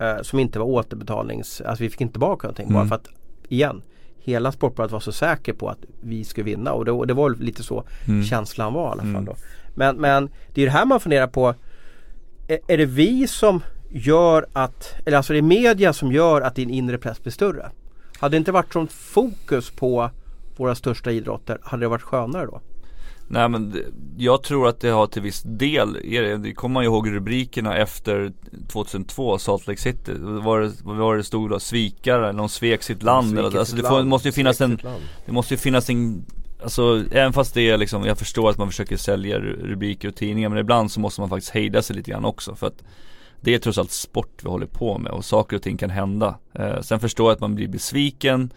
[0.00, 2.88] eh, som inte var återbetalnings, alltså vi fick inte tillbaka någonting bara Mm.
[2.88, 3.08] för att
[3.48, 3.82] igen
[4.24, 7.62] Hela Sportbladet var så säker på att vi skulle vinna och det, det var lite
[7.62, 8.24] så Mm.
[8.24, 9.24] känslan var i alla fall Mm.
[9.24, 9.36] då.
[9.74, 11.54] Men, men det är det här man funderar på
[12.48, 13.60] är, är det vi som
[13.90, 17.70] gör att, eller alltså det är media som gör att din inre press blir större?
[18.18, 20.10] Hade det inte varit sånt fokus på
[20.56, 22.60] våra största idrotter, hade det varit skönare då?
[23.32, 23.76] Nej men
[24.16, 27.76] jag tror att det har till viss del, är det, kommer man ju ihåg rubrikerna
[27.76, 28.32] efter
[28.68, 30.12] 2002, Salt Lake City.
[30.18, 31.60] Var det, vad var det stod då?
[31.60, 34.78] Svikare, eller de svek sitt land eller, Alltså det får, måste ju finnas en,
[35.26, 36.24] det måste ju finnas en
[36.62, 40.14] Alltså även fast det är liksom, jag förstår att man försöker sälja ru- rubriker och
[40.14, 42.82] tidningar men ibland så måste man faktiskt hejda sig lite grann också för att
[43.40, 46.38] Det är trots allt sport vi håller på med och saker och ting kan hända.
[46.54, 48.52] Eh, sen förstår jag att man blir besviken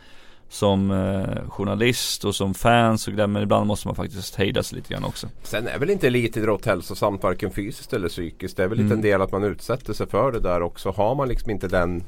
[0.50, 4.76] som eh, journalist och som fans och där, men ibland måste man faktiskt hejda sig
[4.76, 5.28] lite grann också.
[5.43, 8.58] Sen är väl inte elitidrott hälsosamt varken fysiskt eller psykiskt.
[8.58, 8.98] Det är väl lite Mm.
[8.98, 10.89] en del att man utsätter sig för det där också.
[10.91, 12.04] Har man liksom inte den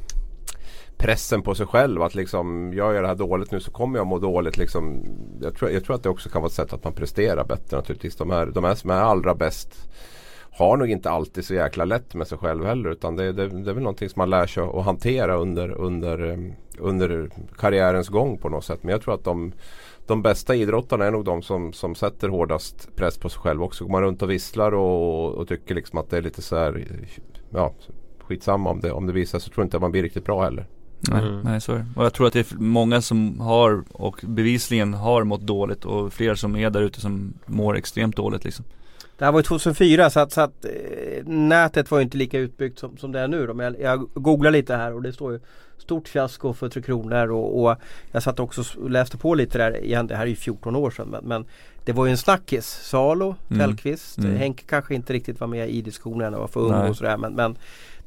[0.98, 4.08] pressen på sig själv att liksom jag gör det här dåligt nu så kommer jag
[4.08, 4.58] må dåligt.
[4.58, 5.04] Liksom,
[5.42, 7.78] jag, tror, jag tror att det också kan vara ett sätt att man presterar bättre
[7.78, 8.16] naturligtvis.
[8.16, 9.90] De här, de här som är allra bäst
[10.58, 13.70] har nog inte alltid så jäkla lätt med sig själv heller utan det, det, det
[13.70, 16.38] är väl någonting som man lär sig att hantera under, under, eh,
[16.80, 18.80] under karriärens gång på något sätt.
[18.84, 19.52] Men jag tror att de,
[20.08, 23.84] de bästa idrottarna är nog de som, som sätter hårdast press på sig själv också.
[23.84, 26.86] Går man runt och visslar och, och tycker liksom att det är lite så här
[27.50, 27.74] ja,
[28.20, 30.44] skitsamma om det, om det visar så tror jag inte att man blir riktigt bra
[30.44, 30.68] heller.
[31.00, 31.42] Nej, Mm.
[31.42, 31.86] nej så är det.
[31.96, 36.14] Och jag tror att det är många som har och bevisligen har mått dåligt och
[36.14, 38.66] fler som är där ute som mår extremt dåligt liksom.
[39.18, 40.72] Det här var ju 2004 så att, så att eh,
[41.26, 43.54] nätet var ju inte lika utbyggt som, som det är nu då.
[43.54, 45.40] Men jag, jag googlar lite här och det står ju
[45.78, 47.76] Stort fiasko för Tre Kronor och, och
[48.12, 50.08] jag satt också och läste på lite där igen.
[50.08, 51.46] Det här är ju 14 år sedan men, men
[51.86, 52.66] det var ju en snackis.
[52.84, 53.60] Salo, Mm.
[53.60, 54.36] Tellqvist, Mm.
[54.38, 56.90] Henke kanske inte riktigt var med i diskussionen och var för ung Nej.
[56.90, 57.58] och sådär men, men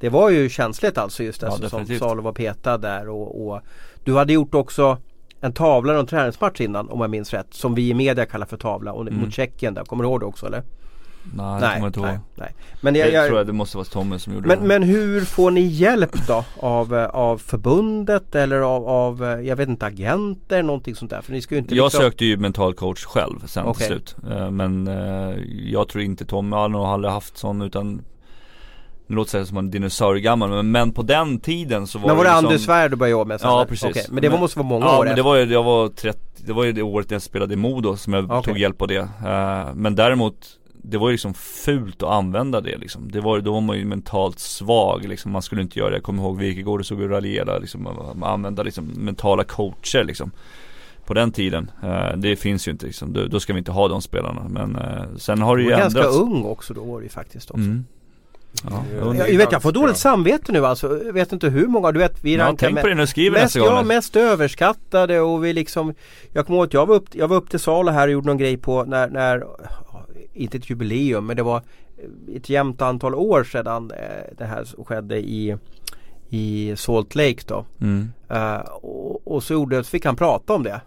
[0.00, 1.98] det var ju känsligt alltså just Ja, det som definitivt.
[1.98, 3.61] Salo var petad där och, och
[4.04, 4.98] du hade gjort också
[5.40, 8.46] en tavla och en träningsmatch innan om jag minns rätt som vi i media kallar
[8.46, 9.14] för tavla och Mm.
[9.20, 9.84] mot Tjeckien där.
[9.84, 10.62] Kommer du ihåg det också eller?
[11.35, 12.55] Nej, det jag inte nej, nej.
[12.81, 14.66] Men, Jag, jag, tror jag, att det måste vara Tommy som gjorde men, det.
[14.66, 16.45] men hur får ni hjälp då?
[16.57, 21.23] Av, eh, av förbundet eller av, av, eh, jag vet inte, agenter någonting sånt där?
[21.23, 23.75] För ni ska ju inte Jag liksom- sökte ju mental coach själv sen Okej.
[23.75, 24.16] till slut.
[24.31, 24.87] Eh, Men
[25.71, 28.03] jag tror inte Tommy har nog aldrig haft sån utan
[29.07, 32.25] Nu låter det som en dinosauriegammal men, men på den tiden så var Men var
[32.25, 33.41] det liksom, Anders Svärd du började jobba med?
[33.43, 35.45] Ja precis Okej, Men det var, måste vara många ja, år men det var ju,
[35.53, 38.43] jag var 30, det var ju det året jag spelade i Modo som jag Okej.
[38.43, 40.35] tog hjälp av det Eh, Men däremot
[40.83, 43.85] Det var ju liksom fult att använda det liksom Det var då var man ju
[43.85, 47.11] mentalt svag liksom, man skulle inte göra det Jag kommer ihåg Wikegård och såg och
[47.11, 47.83] raljera liksom,
[48.14, 50.31] man använda liksom mentala coacher liksom
[51.07, 51.70] på den tiden.
[51.83, 54.47] Eh, det finns ju inte liksom, då, då ska vi inte ha de spelarna.
[54.49, 56.18] Men eh, sen har det Du ju var ganska ändrats.
[56.18, 57.61] ung också då var det ju faktiskt också.
[57.61, 57.85] Mm.
[58.64, 58.70] Ja,
[59.01, 61.05] Ja, jag Jag, vet jag får dåligt samvete nu alltså.
[61.05, 63.03] Jag vet inte hur många, du vet vi ja, rankar tänk med- på det när
[63.03, 63.68] du skriver Mest, nästa gång.
[63.78, 65.95] ja, mest överskattade och vi liksom
[66.33, 68.26] Jag kommer ihåg att jag var upp, jag var upp till Salo här och gjorde
[68.26, 69.45] någon grej på när, när
[70.33, 71.62] Inte ett jubileum men det var
[72.35, 75.57] ett jämnt antal år sedan eh, det här skedde i
[76.28, 78.12] I Salt Lake då Mm.
[78.28, 80.81] Eh, och, och så, gjorde, så fick han prata om det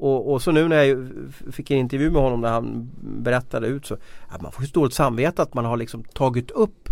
[0.00, 1.08] och, och så nu när jag
[1.52, 3.96] fick en intervju med honom där han berättade ut så
[4.28, 6.88] att Man får ju dåligt samvete att man har liksom tagit upp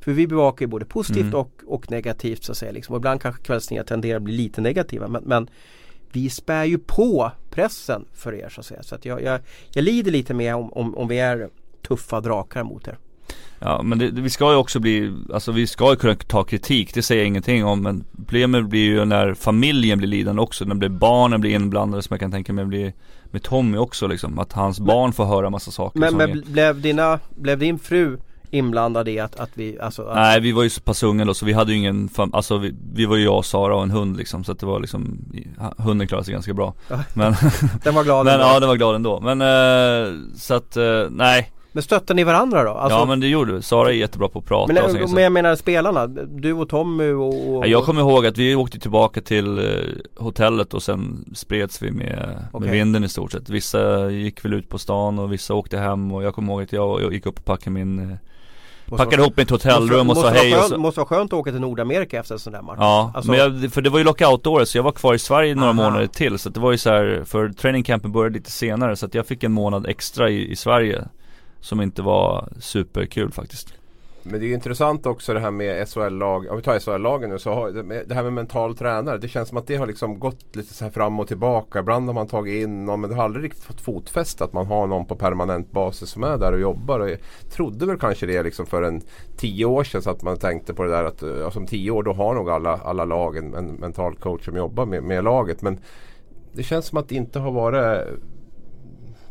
[0.00, 1.34] För vi bevakar ju både positivt Mm.
[1.34, 2.92] och, och negativt så att säga liksom.
[2.94, 5.50] och ibland kanske kvällstidningar tenderar att bli lite negativa men, men
[6.12, 8.82] Vi spär ju på pressen för er så att säga.
[8.82, 9.40] Så att jag, jag,
[9.72, 11.48] jag lider lite med om, om, om vi är
[11.88, 12.98] tuffa drakar mot er.
[13.58, 16.94] Ja men det, vi ska ju också bli, alltså vi ska ju kunna ta kritik,
[16.94, 20.74] det säger jag ingenting om men Problemet blir ju när familjen blir lidande också, när
[20.74, 22.92] blir barnen blir inblandade som jag kan tänka mig blir
[23.24, 27.20] med Tommy också liksom, att hans barn får höra massa saker Men, men blev, dina,
[27.28, 28.18] blev din fru
[28.50, 31.34] inblandad i att, att vi alltså att, Nej vi var ju så pass unga då
[31.34, 33.82] så vi hade ju ingen, fam- alltså vi, vi var ju jag och Sara och
[33.82, 35.18] en hund liksom så att det var liksom
[35.78, 36.74] Hunden klarade sig ganska bra.
[37.14, 37.34] Men,
[37.84, 38.46] Den var glad men ändå.
[38.46, 42.62] ja den var glad ändå Men eh, så att, eh, nej Men stöttar ni varandra
[42.64, 42.70] då?
[42.70, 45.14] Alltså, Ja men det gjorde vi, Sara är jättebra på att prata men, och så,
[45.14, 48.54] men jag menar spelarna, du och Tommy och, och Ja, jag kommer ihåg att vi
[48.54, 49.64] åkte tillbaka till eh,
[50.16, 52.66] hotellet och sen spreds vi med, Okej.
[52.66, 56.12] med vinden i stort sett Vissa gick väl ut på stan och vissa åkte hem
[56.12, 58.16] och jag kommer ihåg att jag, jag gick upp och packade min eh,
[58.90, 61.38] måste Packade vara- ihop mitt hotellrum och sa hej och så måste vara skönt att
[61.38, 63.98] åka till Nordamerika efter en sån där match Ja, Alltså- men jag, för det var
[63.98, 65.72] ju lockout-året så jag var kvar i Sverige några Aha.
[65.82, 69.06] månader till Så det var ju så här, för training campen började lite senare så
[69.06, 71.04] att jag fick en månad extra i, i Sverige
[71.60, 73.72] Som inte var superkul faktiskt
[74.22, 76.50] men det är ju intressant också det här med SHL-lag.
[76.50, 77.70] Om vi tar SHL-lagen nu så har
[78.08, 79.18] det här med mental tränare.
[79.18, 81.78] Det känns som att det har liksom gått lite så här fram och tillbaka.
[81.78, 84.66] Ibland har man tagit in någon men det har aldrig riktigt fått fotfäste att man
[84.66, 87.00] har någon på permanent basis som är där och jobbar.
[87.00, 87.18] Och jag
[87.50, 89.02] trodde väl kanske det liksom för en
[89.36, 92.02] tio år sedan så att man tänkte på det där att alltså om tio år
[92.02, 95.62] då har nog alla, alla lag en, en mental coach som jobbar med, med laget.
[95.62, 95.78] Men
[96.52, 98.08] det känns som att det inte har varit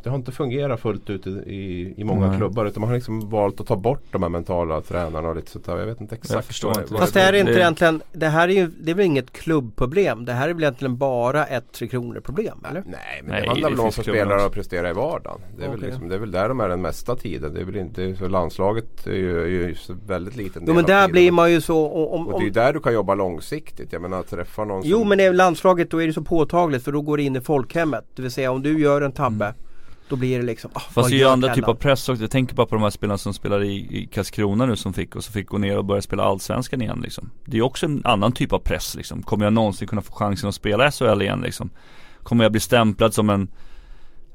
[0.09, 2.37] det har inte fungerat fullt ut i, i många mm.
[2.37, 5.51] klubbar utan man har liksom valt att ta bort de här mentala tränarna och lite
[5.51, 5.77] sånt där.
[5.77, 6.33] Jag vet inte exakt.
[6.33, 6.97] Jag förstår inte.
[6.97, 7.59] Fast det här är inte det...
[7.59, 10.25] egentligen Det här är ju Det är väl inget klubbproblem.
[10.25, 12.83] Det här är väl egentligen bara ett Tre Kronor problem eller?
[12.85, 15.41] Nej men Nej, det handlar väl om som spelare att prestera i vardagen.
[15.57, 15.79] Det är, okay.
[15.79, 17.53] väl liksom, det är väl där de är den mesta tiden.
[17.53, 19.75] Det är väl inte så landslaget är ju, är ju
[20.07, 21.11] väldigt liten del Jo men där tiden.
[21.11, 23.93] blir man ju så om, om, Och det är ju där du kan jobba långsiktigt.
[23.93, 25.09] Jag menar träffa någon Jo som...
[25.09, 28.05] men i landslaget då är det så påtagligt för då går det in i folkhemmet.
[28.15, 29.68] Det vill säga om du gör en tabbe mm
[30.09, 32.23] då blir det liksom, oh, Fast det är ju andra typer av press också.
[32.23, 35.15] Jag tänker bara på de här spelarna som spelar i, i Karlskrona nu som fick
[35.15, 37.29] och så fick gå ner och börja spela Allsvenskan igen liksom.
[37.45, 39.23] Det är också en annan typ av press liksom.
[39.23, 41.69] Kommer jag någonsin kunna få chansen att spela SHL igen liksom?
[42.23, 43.47] Kommer jag bli stämplad som en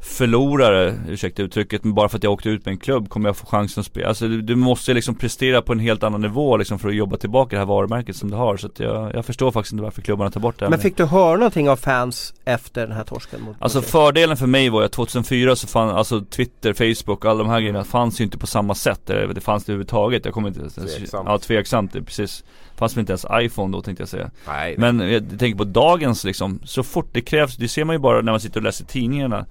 [0.05, 3.36] förlorare, ursäkta uttrycket, men bara för att jag åkte ut med en klubb kommer jag
[3.36, 4.09] få chansen att spela.
[4.09, 7.16] Alltså du, du måste liksom prestera på en helt annan nivå liksom för att jobba
[7.16, 8.57] tillbaka det här varumärket som du har.
[8.57, 10.70] Så att jag, jag förstår faktiskt inte varför klubbarna tar bort det här.
[10.70, 13.40] Men fick du höra någonting av fans efter den här torsken?
[13.42, 17.38] Mot alltså fördelen för mig var ju att 2004 så fanns, alltså Twitter, Facebook, alla
[17.38, 19.00] de här grejerna fanns ju inte på samma sätt.
[19.07, 20.24] Det, det fanns det överhuvudtaget.
[20.24, 21.28] Jag kommer inte Tveksamt.
[21.28, 22.44] Ja, tveksamt, det, precis.
[22.76, 24.30] Fanns väl inte ens iPhone då tänkte jag säga.
[24.46, 28.00] Nej, Men jag tänker på dagens liksom, så fort det krävs, det ser man ju
[28.00, 29.46] bara när man sitter och läser tidningarna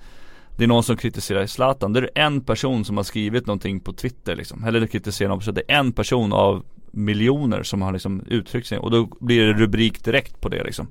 [0.58, 3.80] det är någon som kritiserar Zlatan, då är det en person som har skrivit någonting
[3.80, 4.64] på Twitter liksom.
[4.64, 8.78] Eller kritiserar någon person, det är en person av miljoner som har liksom uttryckt sig
[8.78, 10.88] och då blir det rubrik direkt på det liksom.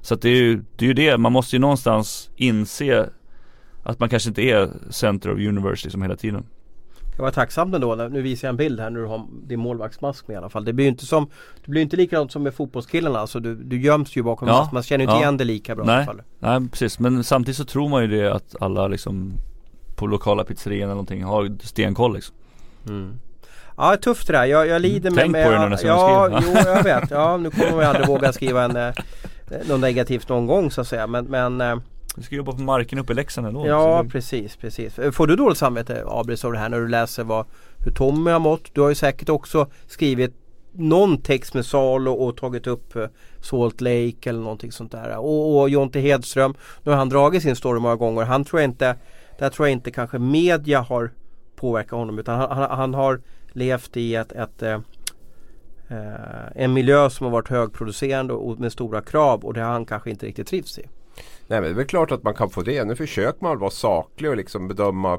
[0.00, 1.18] Så att det är ju det, är ju det.
[1.18, 3.10] man måste ju någonstans inse
[3.82, 6.44] att man kanske inte är center of universe liksom hela tiden.
[7.20, 7.94] Jag var tacksam ändå.
[7.94, 10.64] Nu visar jag en bild här när du har din målvaktsmask med i alla fall.
[10.64, 11.30] Det blir ju inte som
[11.64, 13.18] Det blir inte likadant som med fotbollskillarna.
[13.18, 15.20] Alltså du, du göms ju bakom ja, Man känner inte ja.
[15.20, 15.94] igen det lika bra Nej.
[15.94, 16.22] i alla fall.
[16.38, 19.32] Nej precis men samtidigt så tror man ju det att alla liksom
[19.96, 22.34] På lokala pizzerian eller någonting har stenkoll liksom.
[22.88, 23.18] Mm.
[23.76, 24.44] Ja tufft det där.
[24.44, 27.10] Jag, jag lider med Tänk med, på det nu när Ja, jo jag vet.
[27.10, 28.94] Ja nu kommer ju aldrig våga skriva en eh,
[29.68, 31.06] Något negativt någon gång så att säga.
[31.06, 31.76] Men, men eh,
[32.16, 33.66] du ska jobba på marken uppe i Leksand ändå.
[33.66, 34.98] Ja precis, precis.
[35.12, 37.46] Får du dåligt samvete Abris av det här när du läser vad,
[37.84, 38.74] hur Tommy har mått?
[38.74, 40.34] Du har ju säkert också skrivit
[40.72, 43.06] någon text med Salo och tagit upp eh,
[43.40, 45.18] Salt Lake eller någonting sånt där.
[45.18, 48.24] Och, och Jonte Hedström, nu har han dragit sin story många gånger.
[48.24, 48.96] Han tror jag inte,
[49.38, 51.10] där tror jag inte kanske media har
[51.56, 53.20] påverkat honom utan han, han, han har
[53.52, 54.80] levt i ett, ett eh,
[55.88, 59.86] eh, en miljö som har varit högproducerande och med stora krav och det har han
[59.86, 60.86] kanske inte riktigt trivts i.
[61.46, 62.84] Nej men det är väl klart att man kan få det.
[62.84, 65.18] Nu försöker man vara saklig och liksom bedöma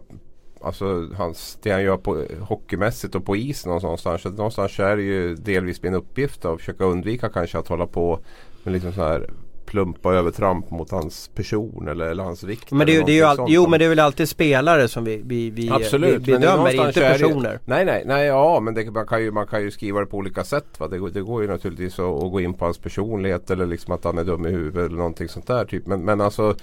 [0.63, 4.21] Alltså hans, det han gör på, hockeymässigt och på isen någonstans.
[4.21, 8.19] Så någonstans är det ju delvis min uppgift att försöka undvika kanske att hålla på
[8.63, 9.29] med liksom så här
[9.71, 12.71] plumpa övertramp mot hans person eller, eller hans vikt.
[12.71, 15.21] Men det, det är ju all, jo men det är väl alltid spelare som vi,
[15.25, 17.51] vi, vi, Absolut, vi bedömer, inte personer.
[17.51, 20.05] Det, nej nej, nej ja men det, man, kan ju, man kan ju skriva det
[20.05, 20.79] på olika sätt.
[20.79, 20.87] Va?
[20.87, 24.03] Det, det går ju naturligtvis att, att, gå in på hans personlighet eller liksom att
[24.03, 25.65] han är dum i huvudet eller någonting sånt där.
[25.65, 25.87] Typ.
[25.87, 26.55] Men, men alltså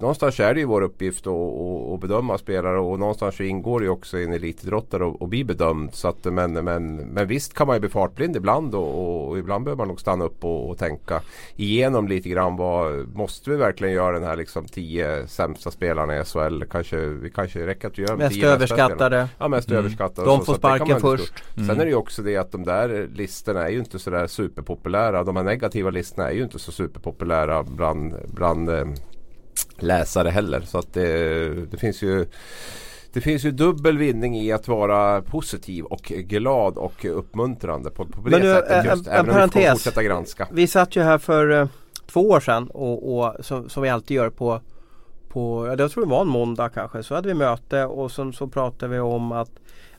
[0.00, 4.18] någonstans är det ju vår uppgift att, bedöma spelare och någonstans ingår det ju också
[4.18, 5.94] i en elitidrottare att bli bedömd.
[5.94, 9.64] Så att, men, men, men visst kan man ju bli fartblind ibland och, och ibland
[9.64, 11.22] behöver man nog stanna upp och, och, tänka
[11.56, 12.56] igenom lite grann.
[12.56, 16.62] Vad, måste vi verkligen göra den här liksom tio sämsta spelarna i SHL?
[16.70, 19.28] Kanske, vi kanske räcker att göra Mest överskattade.
[19.38, 19.78] Ja mest mm.
[19.78, 20.28] överskattade.
[20.28, 21.34] De får sparken först.
[21.56, 21.68] Mm.
[21.68, 25.24] Sen är det ju också det att de där listorna är ju inte sådär superpopulära.
[25.24, 28.84] De här negativa listorna är ju inte så superpopulära bland, bland eh,
[29.78, 30.60] läsare heller.
[30.60, 32.26] Så att det, det finns ju
[33.14, 38.28] det finns ju dubbel vinning i att vara positiv och glad och uppmuntrande på, på
[38.28, 38.84] det nu, sättet.
[38.84, 40.48] Just, en, även en parentes, om vi får fortsätta granska.
[40.52, 41.68] Vi satt ju här för uh,
[42.06, 44.60] två år sedan och, och som, som, vi alltid gör på,
[45.28, 47.02] på jag tror det var en måndag kanske.
[47.02, 49.50] Så hade vi möte och sen så pratade vi om att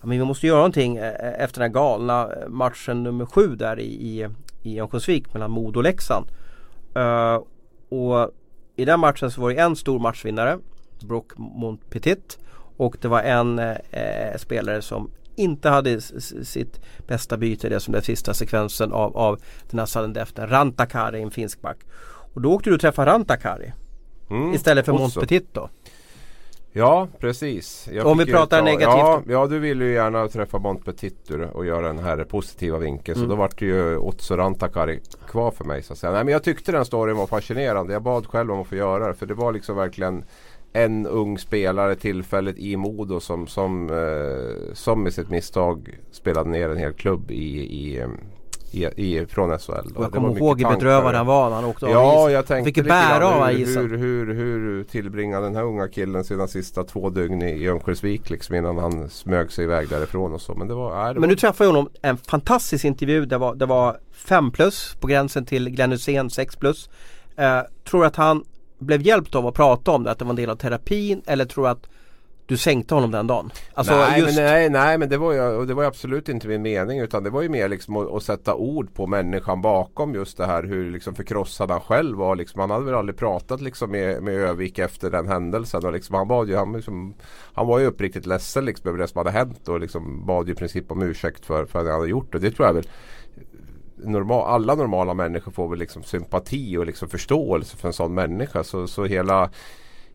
[0.02, 3.80] ja, men vi måste göra någonting eh, efter den här galna matchen nummer sju där
[3.80, 4.28] i, i,
[4.64, 6.26] i Örnsköldsvik mellan Modo och Leksand.
[6.98, 7.44] Uh,
[7.90, 8.32] och
[8.76, 10.60] i den matchen så var det en stor matchvinnare,
[11.02, 12.40] Brock Montpetit.
[12.78, 18.04] Och det var en eh, spelare som inte hade sitt bästa byte, det som den
[18.04, 21.78] sista sekvensen av, av den här sudden death, Rantakari, en finsk back.
[22.34, 23.74] Och då åkte du och träffade Rantakari.
[24.30, 25.70] Mm, istället för Montpetit då.
[26.78, 27.90] Ja precis.
[27.92, 28.98] Jag Om vi pratar ta, negativt.
[28.98, 33.18] Ja, ja, du vill ju gärna träffa Montpetit och göra den här positiva vinkeln.
[33.18, 33.30] Mm.
[33.30, 35.84] Så då vart det ju Otso Rantakari kvar för mig.
[35.84, 36.14] Så att säga.
[36.14, 37.94] Nej, men jag tyckte den storyn var fascinerande.
[37.94, 39.14] Jag bad själv om att få göra det.
[39.14, 40.24] För det var liksom verkligen
[40.74, 46.70] en ung spelare tillfälligt i Modo som, som, eh, som med sitt misstag spelade ner
[46.70, 48.06] en hel klubb i, i,
[48.76, 49.72] i, i, från SHL.
[49.96, 52.74] Och jag kommer ihåg hur bedrövad han var när han åkte Ja, av jag tänkte
[52.74, 53.90] Fick bära av hur, isen.
[53.90, 58.56] hur, hur, hur tillbringade den här unga killen sina sista två dygn i Örnsköldsvik liksom
[58.56, 60.54] innan han smög sig iväg därifrån och så.
[60.54, 63.26] Men det var, nej, det Men var nu träffade jag honom, en fantastisk intervju.
[63.26, 66.90] Det var, det var 5 plus på gränsen till Glenn Hysén 6 plus.
[67.38, 67.60] Eh,
[67.90, 68.44] tror att han
[68.80, 71.46] blev hjälpt av att prata om det, att det var en del av terapin eller
[71.46, 71.88] tror att
[72.48, 73.52] du sänkte honom den dagen?
[73.74, 76.62] Alltså nej, just, men nej, nej men det var, ju, det var absolut inte min
[76.62, 80.38] mening utan det var ju mer liksom att, att sätta ord på människan bakom just
[80.38, 82.36] det här hur liksom förkrossad han själv var.
[82.36, 85.86] Liksom, han hade väl aldrig pratat liksom med, med Övik efter den händelsen.
[85.86, 87.14] Och liksom, han, bad ju, han, liksom,
[87.54, 90.54] han var ju uppriktigt ledsen liksom, över det som hade hänt och liksom bad ju
[90.54, 92.36] i princip om ursäkt för, för det han hade gjort.
[92.36, 92.88] Och det tror jag väl
[93.98, 98.64] normal, alla normala människor får väl liksom sympati och liksom förståelse för en sån människa.
[98.64, 99.50] Så, så hela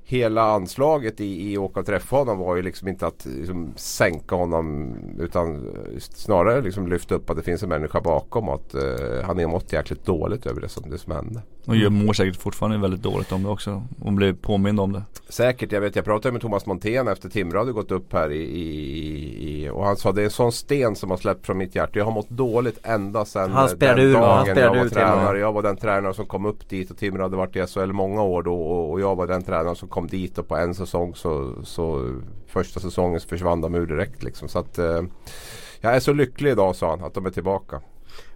[0.05, 4.35] Hela anslaget i, i åka och träffa honom var ju liksom inte att liksom, sänka
[4.35, 9.25] honom utan snarare liksom lyfta upp att det finns en människa bakom och att eh,
[9.25, 11.43] han är mått jäkligt dåligt över det som, det som hände.
[11.67, 13.83] Och jag mår säkert fortfarande väldigt dåligt om det också.
[14.01, 15.03] Och blir påmind om det.
[15.29, 18.43] Säkert, jag vet jag pratade med Thomas Montén efter Timrå hade gått upp här i,
[18.43, 21.75] i, i, och han sa det är en sån sten som har släppt från mitt
[21.75, 21.99] hjärta.
[21.99, 24.89] Jag har mått dåligt ända sedan Han den ur, dagen han jag var Timrå.
[24.89, 25.39] tränare.
[25.39, 28.23] Jag var den tränare som kom upp dit och Timrå hade varit i SHL många
[28.23, 31.15] år då och, och jag var den tränaren som kom dit och på en säsong
[31.15, 32.15] så, så
[32.47, 34.49] första säsongen så försvann de ur direkt liksom.
[34.49, 35.03] Så att eh,
[35.81, 37.81] jag är så lycklig idag sa han att de är tillbaka.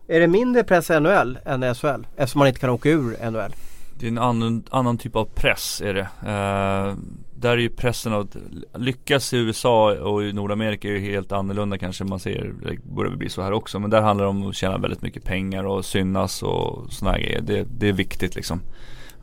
[0.08, 2.06] Är det mindre press i NHL än i SHL?
[2.16, 3.54] Eftersom man inte kan åka ur NHL.
[3.98, 6.08] Det är en annan, annan typ av press är det.
[6.30, 6.96] Eh,
[7.34, 8.36] där är ju pressen att
[8.74, 13.16] lyckas i USA och i Nordamerika är ju helt annorlunda kanske man ser, det börjar
[13.16, 13.78] bli så här också.
[13.78, 17.40] Men där handlar det om att tjäna väldigt mycket pengar och synas och sådana grejer.
[17.40, 18.60] Det, det är viktigt liksom.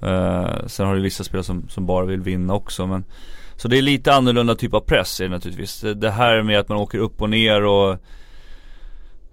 [0.01, 3.03] Eh, sen har du vissa spelare som, som bara vill vinna också men
[3.55, 5.81] Så det är lite annorlunda typ av press är det naturligtvis.
[5.81, 7.97] Det, det här med att man åker upp och ner och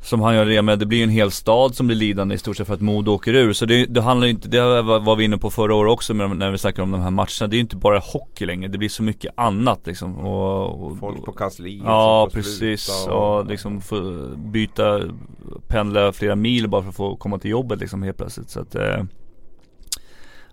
[0.01, 2.39] som han gör det med, det blir ju en hel stad som blir lidande i
[2.39, 3.53] stort sett för att Modo åker ur.
[3.53, 6.59] Så det, det handlar inte, det var vi inne på förra året också när vi
[6.59, 7.47] snackade om de här matcherna.
[7.49, 10.19] Det är ju inte bara hockey längre, det blir så mycket annat liksom.
[10.19, 13.83] Och, och, Folk på kansliet Ja precis, sluta och liksom
[14.37, 15.01] byta,
[15.69, 18.51] pendla flera mil bara för att få komma till jobbet liksom helt plötsligt.
[18.51, 19.05] Så att eh,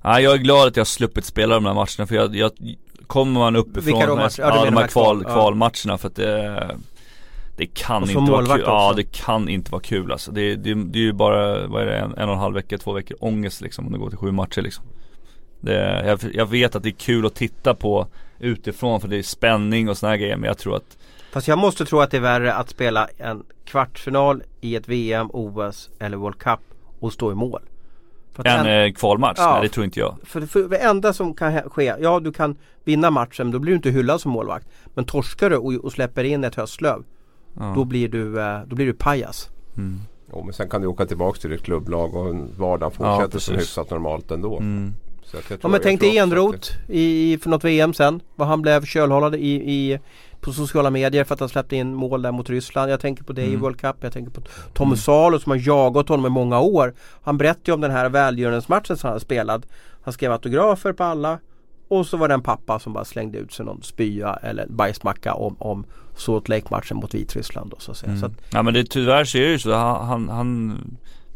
[0.03, 2.51] jag är glad att jag har sluppit spela de här matcherna för jag, jag
[3.07, 4.21] Kommer man uppifrån Vilka?
[4.21, 5.33] Ja, ja, de här kval, ja.
[5.33, 6.75] kvalmatcherna för att det
[7.57, 8.97] Det kan inte vara kul, ja också.
[8.97, 10.31] det kan inte vara kul alltså.
[10.31, 12.77] det, det, det är ju bara, vad är det, en, en och en halv vecka,
[12.77, 14.85] två veckor ångest liksom om det går till sju matcher liksom
[15.59, 18.07] det, jag, jag vet att det är kul att titta på
[18.39, 20.97] utifrån för det är spänning och såna här grejer men jag tror att
[21.31, 25.29] Fast jag måste tro att det är värre att spela en kvartsfinal i ett VM,
[25.33, 26.59] OS eller World Cup
[26.99, 27.61] och stå i mål.
[28.43, 29.53] En en- eh, kvalmatch, Ja.
[29.53, 32.57] nej det tror inte jag För, för det enda som kan ske, ja du kan
[32.83, 34.67] vinna matchen, då blir du inte hyllad som målvakt.
[34.85, 37.03] Men torskar du och, och släpper in ett höstlöv,
[37.59, 37.73] ja.
[37.75, 39.49] då blir du, eh, då blir du pajas.
[39.77, 39.99] mm.
[40.31, 43.45] Jo, men sen kan du åka tillbaka till ditt klubblag och vardagen fortsätter precis.
[43.45, 44.57] som hyfsat normalt ändå.
[44.57, 44.93] Mm.
[45.23, 48.21] Så att jag Ja men jag tänk dig Enroth i, i, för något VM sen.
[48.35, 49.99] Vad han blev kölhållad i, i,
[50.41, 52.91] på sociala medier för att han släppte in mål där mot Ryssland.
[52.91, 53.61] Jag tänker på det i Mm.
[53.61, 53.95] World Cup.
[53.99, 54.41] Jag tänker på
[54.73, 56.93] Tommy Salo som har jagat honom i många år.
[57.21, 59.67] Han berättade ju om den här välgörenhetsmatchen som han spelat.
[60.01, 61.39] Han skrev autografer på alla.
[61.87, 65.33] Och så var det en pappa som bara slängde ut sig någon spya eller bajsmacka
[65.33, 65.85] om, om
[66.16, 67.72] Salt Lake-matchen mot Vitryssland.
[67.72, 68.09] Då, så att säga.
[68.09, 68.20] Mm.
[68.20, 70.78] Så att, Ja men det, tyvärr så är det ju så, han, han,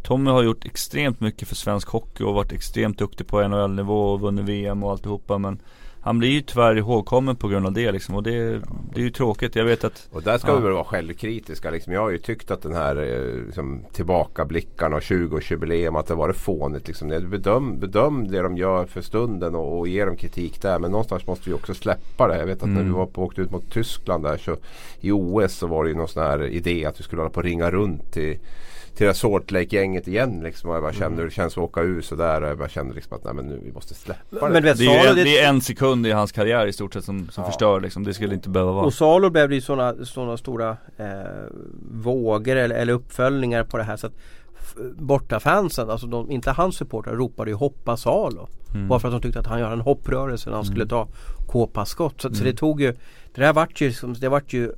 [0.04, 4.20] Tommy har gjort extremt mycket för svensk hockey och varit extremt duktig på NHL-nivå och
[4.20, 5.60] vunnit VM och alltihopa men
[6.02, 8.32] Han blir ju tyvärr ihågkommen på grund av det liksom och det,
[8.94, 9.56] det är ju tråkigt.
[9.56, 10.56] Jag vet att Och där ska Ja.
[10.56, 11.70] vi väl vara självkritiska.
[11.72, 11.94] Liksom.
[11.94, 16.36] Jag har ju tyckt att den här eh, liksom, tillbakablickarna och 20-årsjubileum att det varit
[16.38, 16.88] fånigt.
[16.88, 17.08] Liksom.
[17.30, 20.80] Bedöm, bedöm det de gör för stunden och, och ge dem kritik där.
[20.80, 22.38] Men någonstans måste vi också släppa det.
[22.38, 22.94] Jag vet att när vi Mm.
[22.94, 24.56] var på åkte ut mot Tyskland där så
[25.02, 27.38] i OS så var det ju någon sån här idé att vi skulle hålla på
[27.40, 28.38] och ringa runt till
[29.00, 30.70] till det här Salt Lake-gänget igen liksom.
[30.70, 32.42] Och jag bara kände hur det känns att åka ur sådär.
[32.42, 34.62] Och jag bara kände liksom att nej men nu vi måste släppa men det.
[34.62, 36.94] vet, det är, Salo, en, det, det är en sekund i hans karriär i stort
[36.94, 37.50] sett som, som Ja.
[37.50, 38.04] förstör liksom.
[38.04, 38.86] Det skulle inte behöva vara.
[38.86, 41.06] Och Salo blev det ju sådana såna stora eh,
[41.92, 44.14] vågor eller, eller uppföljningar på det här så att
[44.96, 48.48] bortafansen, alltså de, inte hans supportrar ropade ju hoppa Salo.
[48.76, 48.88] Mm.
[48.88, 51.08] Bara för att de tyckte att han gör en hopprörelse när han skulle ta
[51.48, 52.22] kåpaskott.
[52.22, 52.52] Så, så Mm.
[52.52, 52.92] det tog ju
[53.36, 54.72] Det där vart ju, som- det vart ju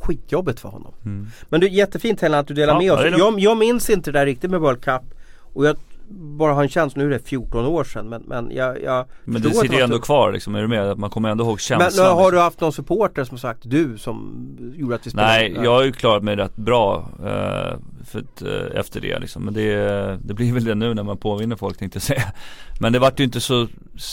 [0.00, 0.94] skitjobbigt för honom.
[1.04, 1.26] Mm.
[1.48, 3.18] Men du jättefint Helena att du delar Ja, med oss.
[3.18, 5.02] Jag, jag minns inte det där riktigt med World Cup.
[5.52, 5.76] Och jag
[6.10, 9.42] bara har en känsla, nu är det 14 år sedan men, men jag, jag Men
[9.42, 10.98] det sitter ju var ändå kvar liksom, är du med?
[10.98, 12.32] Man kommer ändå ihåg Men känslan nu, har liksom.
[12.32, 14.34] du haft någon supporter som sagt du som
[14.74, 15.32] gjorde att vi spelade?
[15.32, 19.44] Nej, jag har ju klarat mig rätt bra eh, för att, eh, efter det liksom.
[19.44, 22.22] Men det, det blir väl det nu när man påvinner folk tänkte jag säga.
[22.80, 23.66] Men det vart ju inte så Men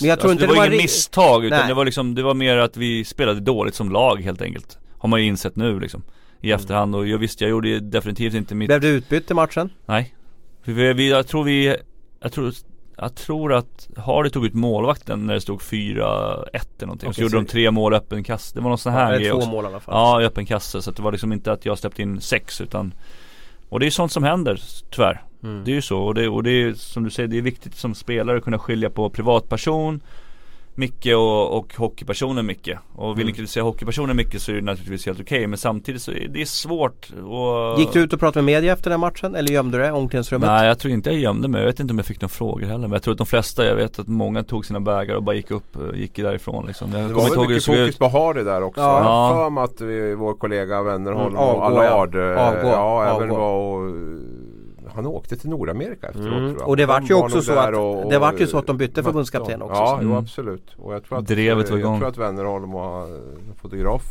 [0.09, 1.67] jag tror alltså, inte det var det var ingen ri- misstag utan Nej.
[1.67, 5.09] det var liksom Det var mer att vi spelade dåligt som lag helt enkelt Har
[5.09, 6.01] man ju insett nu liksom
[6.41, 6.59] I Mm.
[6.59, 9.69] efterhand och jag visste jag gjorde ju definitivt inte mitt Blev du utbytt i matchen?
[9.85, 10.15] Nej
[10.63, 11.75] vi, vi, Jag tror vi
[12.19, 12.53] Jag tror
[12.97, 17.09] jag tror att Hardy tog ut målvakten när det stod 4-1 eller någonting.
[17.09, 18.55] och så gjorde de tre mål öppen kasse.
[18.55, 19.49] Det var någon sån här Ja, grej två också.
[19.49, 19.95] mål i alla fall.
[19.95, 20.81] Ja, i öppen kasse.
[20.81, 22.93] Så det var liksom inte att jag släppte in sex utan
[23.69, 25.23] Och det är sånt som händer tyvärr.
[25.43, 25.63] Mm.
[25.65, 27.75] Det är ju så och det, och det är som du säger, det är viktigt
[27.75, 30.01] som spelare att kunna skilja på privatperson
[30.77, 32.69] Micke och, och hockeypersonen Micke.
[32.95, 33.35] Och vill Mm.
[33.35, 37.09] kritisera hockeypersonen Micke så är det naturligtvis helt okej men samtidigt så är det svårt
[37.27, 39.89] och Gick du ut och pratade med media efter den matchen eller gömde du dig
[39.89, 40.49] i omklädningsrummet?
[40.49, 42.65] Nej jag tror inte jag gömde mig, jag vet inte om jag fick några frågor
[42.65, 45.23] heller Men jag tror att de flesta, jag vet att många tog sina bägar och
[45.23, 48.07] bara gick upp, eh, gick därifrån liksom Jag Det var väl mycket fokus ut på
[48.07, 48.81] Hardy där också.
[48.81, 48.97] Ja.
[48.97, 51.65] Jag har för mig att vi, vår kollega Wennerholm Mm, och.
[51.65, 53.91] Allard eh, ja, även var och,
[54.95, 56.49] Han åkte till Nordamerika efteråt Mm.
[56.49, 56.69] tror jag.
[56.69, 58.77] Och det vart ju också så att- och- och det vart ju så att de
[58.77, 59.97] bytte förbundskapten också, Ja, så.
[60.01, 60.17] jo Mm.
[60.17, 60.75] absolut.
[60.77, 61.99] Och jag tror att, Drevet var jag igång.
[61.99, 63.07] tror att Wennerholm och
[63.61, 64.03] fotograf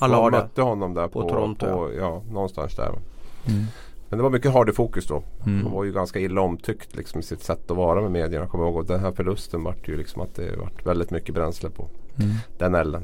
[0.00, 0.30] ja.
[0.30, 2.88] mötte honom där på, På Toronto, på ja, någonstans där.
[2.88, 3.64] Mm.
[4.10, 5.22] Men det var mycket Hardy-fokus då.
[5.46, 5.62] Mm.
[5.62, 8.44] Han var ju ganska illa omtyckt liksom, i sitt sätt att vara med medierna.
[8.44, 8.76] Jag kommer ihåg.
[8.76, 12.30] Och den här förlusten vart ju liksom att det vart väldigt mycket bränsle på Mm.
[12.58, 13.02] den elden.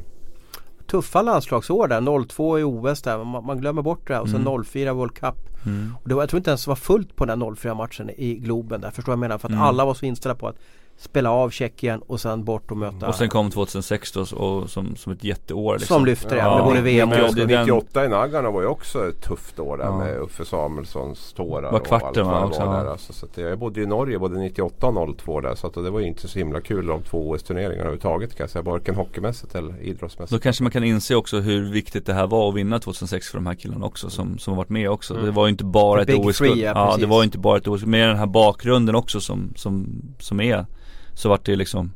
[0.86, 4.46] Tuffa landslagsår där, 02 i OS där, man, man glömmer bort det här och sen
[4.46, 4.64] Mm.
[4.64, 5.34] 04 World Cup.
[5.66, 5.94] Mm.
[6.02, 8.34] Och det var, jag tror inte ens det var fullt på den 04 matchen i
[8.34, 9.38] Globen där, förstår jag menar?
[9.38, 9.62] För att Mm.
[9.64, 10.56] alla var så inställda på att
[10.96, 14.96] spela av Tjeckien och sen bort och möta Och sen kom 2006 då och som,
[14.96, 15.94] som ett jätteår liksom.
[15.96, 17.40] Som lyfter det, Ja, med både VM och men Oscar.
[17.40, 19.98] det- den- 98 i Naggarna var ju också ett tufft år där Ja.
[19.98, 21.72] med Uffe Samuelssons tårar.
[21.72, 22.82] Var och kvarten, allt va, det också, var ja.
[22.82, 22.90] där.
[22.90, 25.54] Alltså, så att jag bodde i Norge både 98 och 02 där.
[25.54, 28.50] Så att det var ju inte så himla kul de två OS-turneringarna överhuvudtaget kan jag
[28.50, 28.62] säga.
[28.62, 30.42] Varken hockeymässigt eller Då idrottsmässigt.
[30.42, 33.46] kanske man kan inse också hur viktigt det här var att vinna 2006 för de
[33.46, 35.14] här killarna också som, som har varit med också.
[35.14, 35.26] Mm.
[35.26, 36.56] Det var ju inte bara The ett OS-guld.
[36.58, 39.52] Ja, Ja, det var ju inte bara ett OS Med den här bakgrunden också som,
[39.56, 39.86] som,
[40.18, 40.66] som är
[41.14, 41.92] Så vart det liksom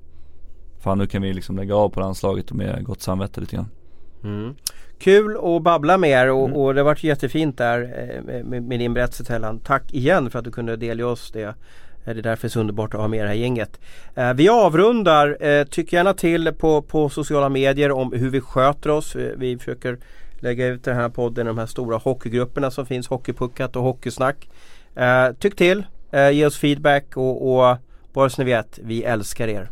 [0.80, 3.68] Fan nu kan vi liksom lägga av på landslaget och med gott samvete lite grann.
[4.24, 4.54] Mm.
[4.98, 6.56] Kul att babbla med er och, Mm.
[6.60, 9.58] och det varit jättefint där eh, med, med din berättelse Tellan.
[9.60, 11.42] Tack igen för att du kunde delge oss det.
[11.42, 11.52] Eh,
[12.04, 13.80] Det är därför det är så underbart att ha med det här gänget.
[14.14, 15.64] Eh, Vi avrundar.
[15.64, 19.16] Tyck gärna till på, på sociala medier om hur vi sköter oss.
[19.36, 19.98] Vi försöker
[20.40, 23.08] lägga ut den här podden i de här stora hockeygrupperna som finns.
[23.08, 24.48] Hockeypuckat och Hockeysnack.
[25.38, 25.86] Tyck till.
[26.32, 27.76] Ge oss feedback och, och
[28.18, 29.70] bara så ni vet, vi älskar er.